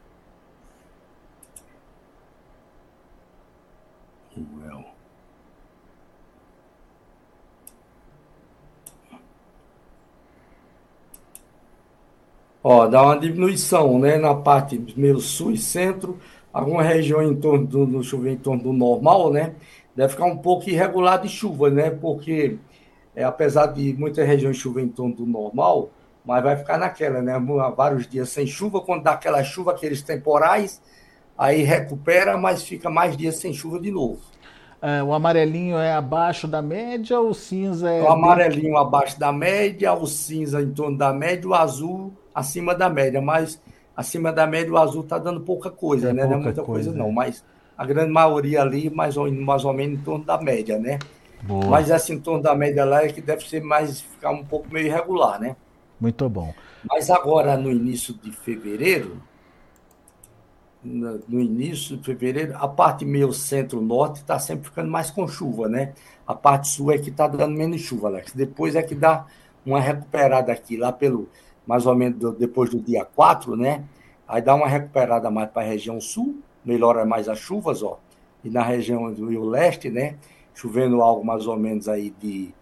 Ó, 12.65 12.87
dá 12.87 13.03
uma 13.03 13.19
diminuição, 13.19 13.99
né, 13.99 14.17
na 14.17 14.35
parte 14.35 14.81
meio 14.97 15.19
sul 15.19 15.51
e 15.51 15.59
centro, 15.59 16.19
alguma 16.53 16.83
região 16.83 17.21
em 17.23 17.35
torno 17.35 17.67
do, 17.67 17.87
do 17.87 18.29
em 18.29 18.37
torno 18.37 18.63
do 18.63 18.73
normal, 18.73 19.33
né, 19.33 19.55
deve 19.97 20.13
ficar 20.13 20.27
um 20.27 20.37
pouco 20.39 20.71
irregular 20.71 21.21
de 21.21 21.29
chuva, 21.29 21.69
né, 21.71 21.91
porque 21.91 22.59
é, 23.17 23.25
apesar 23.25 23.67
de 23.67 23.93
muitas 23.95 24.27
regiões 24.27 24.57
chover 24.57 24.83
em 24.85 24.89
torno 24.89 25.15
do 25.15 25.27
normal, 25.27 25.91
mas 26.25 26.43
vai 26.43 26.57
ficar 26.57 26.79
naquela, 26.79 27.21
né, 27.21 27.35
vários 27.77 28.07
dias 28.07 28.29
sem 28.29 28.47
chuva, 28.47 28.81
quando 28.81 29.03
dá 29.03 29.13
aquela 29.13 29.43
chuva, 29.43 29.73
aqueles 29.73 30.01
temporais, 30.01 30.81
aí 31.43 31.63
recupera, 31.63 32.37
mas 32.37 32.63
fica 32.63 32.89
mais 32.89 33.17
dias 33.17 33.37
sem 33.37 33.53
chuva 33.53 33.81
de 33.81 33.91
novo. 33.91 34.21
É, 34.81 35.03
o 35.03 35.13
amarelinho 35.13 35.77
é 35.77 35.93
abaixo 35.93 36.47
da 36.47 36.63
média, 36.63 37.21
o 37.21 37.35
cinza 37.35 37.91
é. 37.91 38.03
O 38.03 38.09
amarelinho 38.09 38.77
abaixo 38.77 39.19
da 39.19 39.33
média, 39.33 39.93
o 39.93 40.07
cinza 40.07 40.63
em 40.63 40.71
torno 40.71 40.97
da 40.97 41.13
média, 41.13 41.49
o 41.49 41.55
azul 41.55 42.13
acima 42.35 42.75
da 42.75 42.89
média, 42.89 43.21
mas 43.21 43.61
acima 43.97 44.33
da 44.33 44.47
média 44.47 44.73
o 44.73 44.79
azul 44.79 45.03
está 45.03 45.19
dando 45.19 45.41
pouca 45.41 45.71
coisa, 45.71 46.11
é 46.11 46.13
né? 46.13 46.23
Pouca 46.23 46.35
não 46.35 46.41
é 46.41 46.45
muita 46.45 46.63
coisa, 46.63 46.91
coisa 46.91 46.99
não, 46.99 47.11
é. 47.11 47.13
mas 47.13 47.45
a 47.77 47.85
grande 47.85 48.13
maioria 48.13 48.63
ali, 48.63 48.89
mais 48.89 49.17
ou, 49.17 49.31
mais 49.33 49.65
ou 49.65 49.73
menos 49.73 49.99
em 49.99 50.03
torno 50.03 50.25
da 50.25 50.41
média, 50.41 50.79
né? 50.79 50.99
Boa. 51.43 51.67
Mas 51.67 51.91
essa 51.91 52.13
em 52.13 52.21
torno 52.21 52.43
da 52.43 52.55
média 52.55 52.85
lá 52.85 53.05
é 53.05 53.09
que 53.09 53.21
deve 53.21 53.49
ser 53.49 53.63
mais, 53.63 54.01
ficar 54.01 54.31
um 54.31 54.45
pouco 54.45 54.73
meio 54.73 54.87
irregular, 54.87 55.41
né? 55.41 55.57
Muito 56.01 56.29
bom. 56.29 56.55
Mas 56.89 57.11
agora, 57.11 57.57
no 57.57 57.71
início 57.71 58.15
de 58.15 58.33
fevereiro, 58.33 59.23
no 60.85 61.41
início 61.41 61.97
de 61.97 62.05
fevereiro, 62.05 62.57
a 62.57 62.67
parte 62.67 63.05
meio 63.05 63.33
centro-norte 63.33 64.21
está 64.21 64.39
sempre 64.39 64.65
ficando 64.65 64.91
mais 64.91 65.11
com 65.11 65.29
chuva, 65.29 65.69
né? 65.69 65.95
A 66.27 66.35
parte 66.35 66.69
sul 66.69 66.91
é 66.91 66.99
que 66.99 67.11
está 67.11 67.29
dando 67.29 67.57
menos 67.57 67.81
chuva, 67.81 68.09
Alex. 68.09 68.33
Depois 68.33 68.75
é 68.75 68.83
que 68.83 68.95
dá 68.95 69.27
uma 69.65 69.81
recuperada 69.81 70.53
aqui, 70.53 70.77
lá 70.77 70.93
pelo 70.93 71.29
mais 71.67 71.87
ou 71.87 71.95
menos 71.95 72.19
do, 72.19 72.33
depois 72.33 72.71
do 72.71 72.81
dia 72.81 73.05
4, 73.05 73.57
né? 73.57 73.85
Aí 74.27 74.43
dá 74.43 74.55
uma 74.55 74.67
recuperada 74.67 75.31
mais 75.31 75.51
para 75.51 75.63
a 75.63 75.65
região 75.65 76.01
sul, 76.01 76.39
melhora 76.65 77.05
mais 77.05 77.29
as 77.29 77.39
chuvas, 77.39 77.83
ó. 77.83 77.99
E 78.43 78.51
na 78.51 78.63
região 78.63 79.13
do 79.13 79.29
Rio 79.29 79.45
Leste, 79.45 79.89
né? 79.89 80.17
Chovendo 80.55 81.01
algo 81.01 81.25
mais 81.25 81.47
ou 81.47 81.57
menos 81.57 81.89
aí 81.89 82.11
de, 82.21 82.53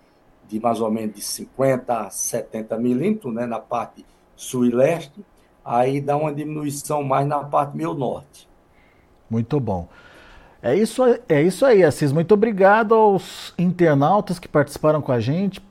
de 0.47 0.61
mais 0.61 0.81
ou 0.81 0.91
menos 0.91 1.15
de 1.15 1.23
50 1.23 2.07
a 2.07 2.11
70 2.11 2.77
milímetros, 2.79 3.33
né? 3.33 3.47
Na 3.47 3.59
parte 3.61 4.05
sul 4.37 4.67
e 4.67 4.71
leste. 4.71 5.25
Aí 5.71 6.01
dá 6.01 6.17
uma 6.17 6.35
diminuição 6.35 7.05
mais 7.05 7.25
na 7.29 7.45
parte 7.45 7.77
meio 7.77 7.95
norte. 7.95 8.49
Muito 9.31 9.61
bom. 9.61 9.87
É 10.61 10.75
isso, 10.75 11.01
é 11.29 11.41
isso 11.41 11.65
aí, 11.65 11.85
Assis. 11.85 12.11
Muito 12.11 12.35
obrigado 12.35 12.93
aos 12.93 13.55
internautas 13.57 14.41
que 14.41 14.49
participaram 14.49 15.01
com 15.01 15.13
a 15.13 15.21
gente 15.21 15.63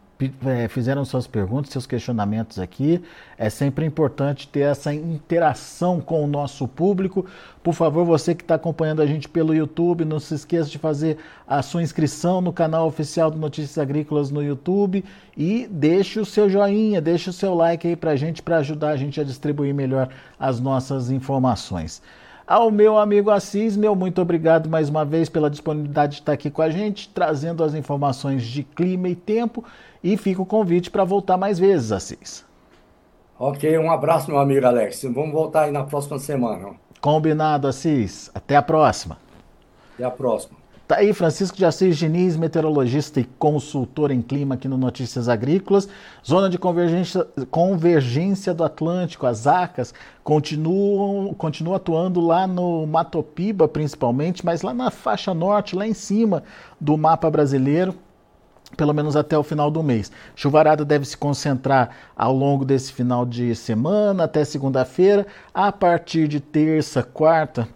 fizeram 0.70 1.06
suas 1.06 1.28
perguntas, 1.28 1.72
seus 1.72 1.86
questionamentos 1.86 2.60
aqui. 2.60 3.02
É 3.38 3.50
sempre 3.50 3.86
importante 3.86 4.48
ter 4.48 4.62
essa 4.62 4.94
interação 4.94 6.02
com 6.02 6.24
o 6.24 6.28
nosso 6.28 6.68
público. 6.68 7.26
Por 7.64 7.74
favor, 7.74 8.06
você 8.06 8.36
que 8.36 8.44
está 8.44 8.56
acompanhando 8.56 9.02
a 9.02 9.06
gente 9.06 9.30
pelo 9.30 9.54
YouTube, 9.54 10.04
não 10.04 10.20
se 10.20 10.34
esqueça 10.34 10.70
de 10.70 10.78
fazer 10.78 11.18
a 11.48 11.62
sua 11.62 11.82
inscrição 11.82 12.42
no 12.42 12.52
canal 12.52 12.88
oficial 12.88 13.32
do 13.32 13.38
Notícias 13.38 13.78
Agrícolas 13.78 14.30
no 14.30 14.44
YouTube 14.44 15.04
e 15.38 15.68
deixe 15.72 16.20
o 16.20 16.26
seu 16.26 16.50
joinha, 16.50 17.00
deixe 17.00 17.30
o 17.30 17.34
seu 17.34 17.54
like 17.54 17.88
aí 17.88 17.96
para 17.96 18.12
a 18.12 18.16
gente, 18.16 18.42
para 18.42 18.58
ajudar 18.58 18.90
a 18.90 18.98
gente 18.98 19.22
a 19.22 19.24
distribuir 19.24 19.74
melhor 19.74 20.10
as 20.38 20.60
nossas 20.60 21.10
informações. 21.10 22.02
Ao 22.50 22.72
meu 22.72 22.98
amigo 22.98 23.30
Assis, 23.30 23.78
meu 23.78 23.96
muito 23.96 24.20
obrigado 24.20 24.68
mais 24.68 24.90
uma 24.90 25.06
vez 25.06 25.30
pela 25.30 25.52
disponibilidade 25.52 26.14
de 26.14 26.22
estar 26.22 26.32
aqui 26.32 26.50
com 26.50 26.64
a 26.64 26.70
gente, 26.72 27.08
trazendo 27.10 27.64
as 27.64 27.76
informações 27.76 28.44
de 28.44 28.64
clima 28.64 29.08
e 29.08 29.16
tempo. 29.16 29.64
E 30.04 30.18
fica 30.18 30.42
o 30.42 30.46
convite 30.48 30.90
para 30.90 31.04
voltar 31.04 31.38
mais 31.38 31.60
vezes, 31.60 31.92
Assis. 31.92 32.44
Ok, 33.38 33.78
um 33.78 33.92
abraço, 33.92 34.32
meu 34.32 34.40
amigo 34.40 34.66
Alex. 34.66 35.04
Vamos 35.04 35.32
voltar 35.32 35.66
aí 35.66 35.72
na 35.72 35.84
próxima 35.84 36.18
semana. 36.18 36.72
Combinado, 37.00 37.68
Assis. 37.68 38.32
Até 38.34 38.56
a 38.56 38.64
próxima. 38.64 39.20
Até 39.94 40.06
a 40.06 40.10
próxima. 40.10 40.59
Tá 40.90 40.96
aí 40.96 41.14
Francisco 41.14 41.56
de 41.56 41.64
Assis 41.64 41.96
Diniz, 41.96 42.36
meteorologista 42.36 43.20
e 43.20 43.24
consultor 43.24 44.10
em 44.10 44.24
clima 44.24 44.56
aqui 44.56 44.68
no 44.68 44.76
Notícias 44.76 45.30
Agrícolas. 45.30 45.88
Zona 46.28 46.50
de 46.50 46.58
convergência, 46.58 47.28
convergência 47.52 48.56
do 48.56 48.64
Atlântico, 48.64 49.28
as 49.28 49.46
ACAS, 49.46 49.94
continuam, 50.24 51.32
continuam 51.36 51.76
atuando 51.76 52.20
lá 52.20 52.48
no 52.48 52.88
Matopiba 52.88 53.68
principalmente, 53.68 54.44
mas 54.44 54.64
lá 54.64 54.74
na 54.74 54.90
faixa 54.90 55.32
norte, 55.32 55.76
lá 55.76 55.86
em 55.86 55.94
cima 55.94 56.42
do 56.82 56.98
mapa 56.98 57.30
brasileiro 57.30 57.94
pelo 58.76 58.94
menos 58.94 59.16
até 59.16 59.38
o 59.38 59.44
final 59.44 59.70
do 59.70 59.84
mês. 59.84 60.12
Chuvarada 60.36 60.84
deve 60.84 61.06
se 61.06 61.16
concentrar 61.16 61.92
ao 62.16 62.34
longo 62.34 62.66
desse 62.66 62.92
final 62.92 63.28
de 63.28 63.56
semana, 63.56 64.24
até 64.24 64.44
segunda-feira. 64.44 65.28
A 65.54 65.72
partir 65.72 66.28
de 66.28 66.40
terça, 66.40 67.04
quarta, 67.04 67.68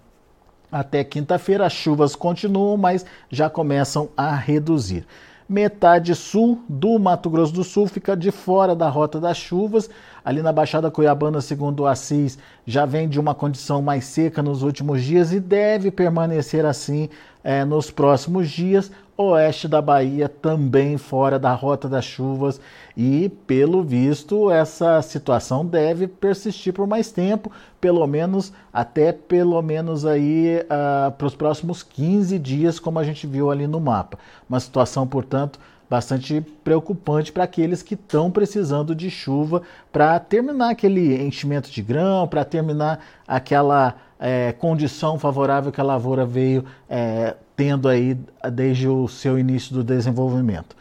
até 0.74 1.04
quinta-feira, 1.04 1.68
as 1.68 1.74
chuvas 1.74 2.16
continuam, 2.16 2.76
mas 2.76 3.06
já 3.30 3.48
começam 3.48 4.10
a 4.18 4.36
reduzir. 4.36 5.06
Metade 5.48 6.16
sul 6.16 6.64
do 6.68 6.98
Mato 6.98 7.30
Grosso 7.30 7.54
do 7.54 7.64
Sul 7.64 7.86
fica 7.86 8.18
de 8.18 8.32
fora 8.32 8.76
da 8.76 8.90
rota 8.90 9.20
das 9.20 9.38
chuvas. 9.38 9.88
Ali 10.26 10.42
na 10.42 10.52
Baixada 10.52 10.90
Cuiabana, 10.90 11.42
segundo 11.42 11.82
o 11.82 11.86
Assis, 11.86 12.40
já 12.66 12.88
vem 12.88 13.08
de 13.08 13.20
uma 13.20 13.36
condição 13.36 13.82
mais 13.82 14.06
seca 14.06 14.42
nos 14.42 14.64
últimos 14.64 15.04
dias 15.04 15.32
e 15.32 15.40
deve 15.40 15.92
permanecer 15.92 16.66
assim 16.66 17.08
é, 17.44 17.64
nos 17.64 17.92
próximos 17.92 18.50
dias 18.50 18.90
oeste 19.15 19.67
da 19.67 19.82
Bahia 19.82 20.28
também 20.28 20.97
fora 20.97 21.38
da 21.38 21.54
rota 21.54 21.88
das 21.88 22.06
chuvas 22.06 22.60
e 22.97 23.30
pelo 23.45 23.84
visto 23.84 24.49
essa 24.49 25.02
situação 25.02 25.65
deve 25.65 26.08
persistir 26.08 26.73
por 26.73 26.88
mais 26.88 27.12
tempo, 27.12 27.52
pelo 27.80 28.06
menos 28.08 28.52
até 28.71 29.12
pelo 29.12 29.62
menos 29.62 30.06
aí 30.06 30.60
uh, 30.62 31.12
para 31.12 31.28
os 31.28 31.36
próximos 31.36 31.84
15 31.84 32.39
dias, 32.39 32.80
como 32.80 32.99
a 32.99 33.04
gente 33.04 33.28
viu 33.28 33.52
ali 33.52 33.67
no 33.67 33.80
mapa. 33.80 34.17
Uma 34.49 34.60
situação, 34.60 35.06
portanto, 35.08 35.60
bastante 35.89 36.41
preocupante 36.63 37.32
para 37.32 37.43
aqueles 37.43 37.84
que 37.84 37.93
estão 37.93 38.32
precisando 38.32 38.95
de 38.95 39.12
chuva 39.12 39.62
para 39.91 40.19
terminar 40.19 40.71
aquele 40.71 41.21
enchimento 41.21 41.69
de 41.69 41.82
grão, 41.84 42.28
para 42.28 42.43
terminar 42.43 42.99
aquela 43.28 43.95
é, 44.26 44.54
condição 44.54 45.20
favorável 45.20 45.70
que 45.70 45.82
a 45.82 45.84
lavoura 45.84 46.26
veio 46.26 46.64
é, 46.90 47.36
tendo 47.58 47.90
aí 47.90 48.18
desde 48.54 48.88
o 48.88 49.06
seu 49.06 49.38
início 49.38 49.76
do 49.76 49.84
desenvolvimento. 49.84 50.78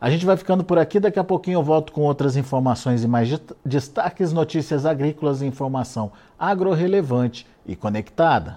A 0.00 0.10
gente 0.10 0.26
vai 0.26 0.36
ficando 0.36 0.64
por 0.64 0.76
aqui, 0.76 0.98
daqui 0.98 1.18
a 1.18 1.22
pouquinho 1.22 1.58
eu 1.58 1.62
volto 1.62 1.92
com 1.92 2.00
outras 2.00 2.36
informações 2.36 3.04
e 3.04 3.08
mais 3.08 3.28
destaques, 3.64 4.32
notícias 4.32 4.84
agrícolas 4.84 5.40
e 5.40 5.46
informação 5.46 6.10
agro-relevante 6.36 7.46
e 7.64 7.76
conectada. 7.76 8.56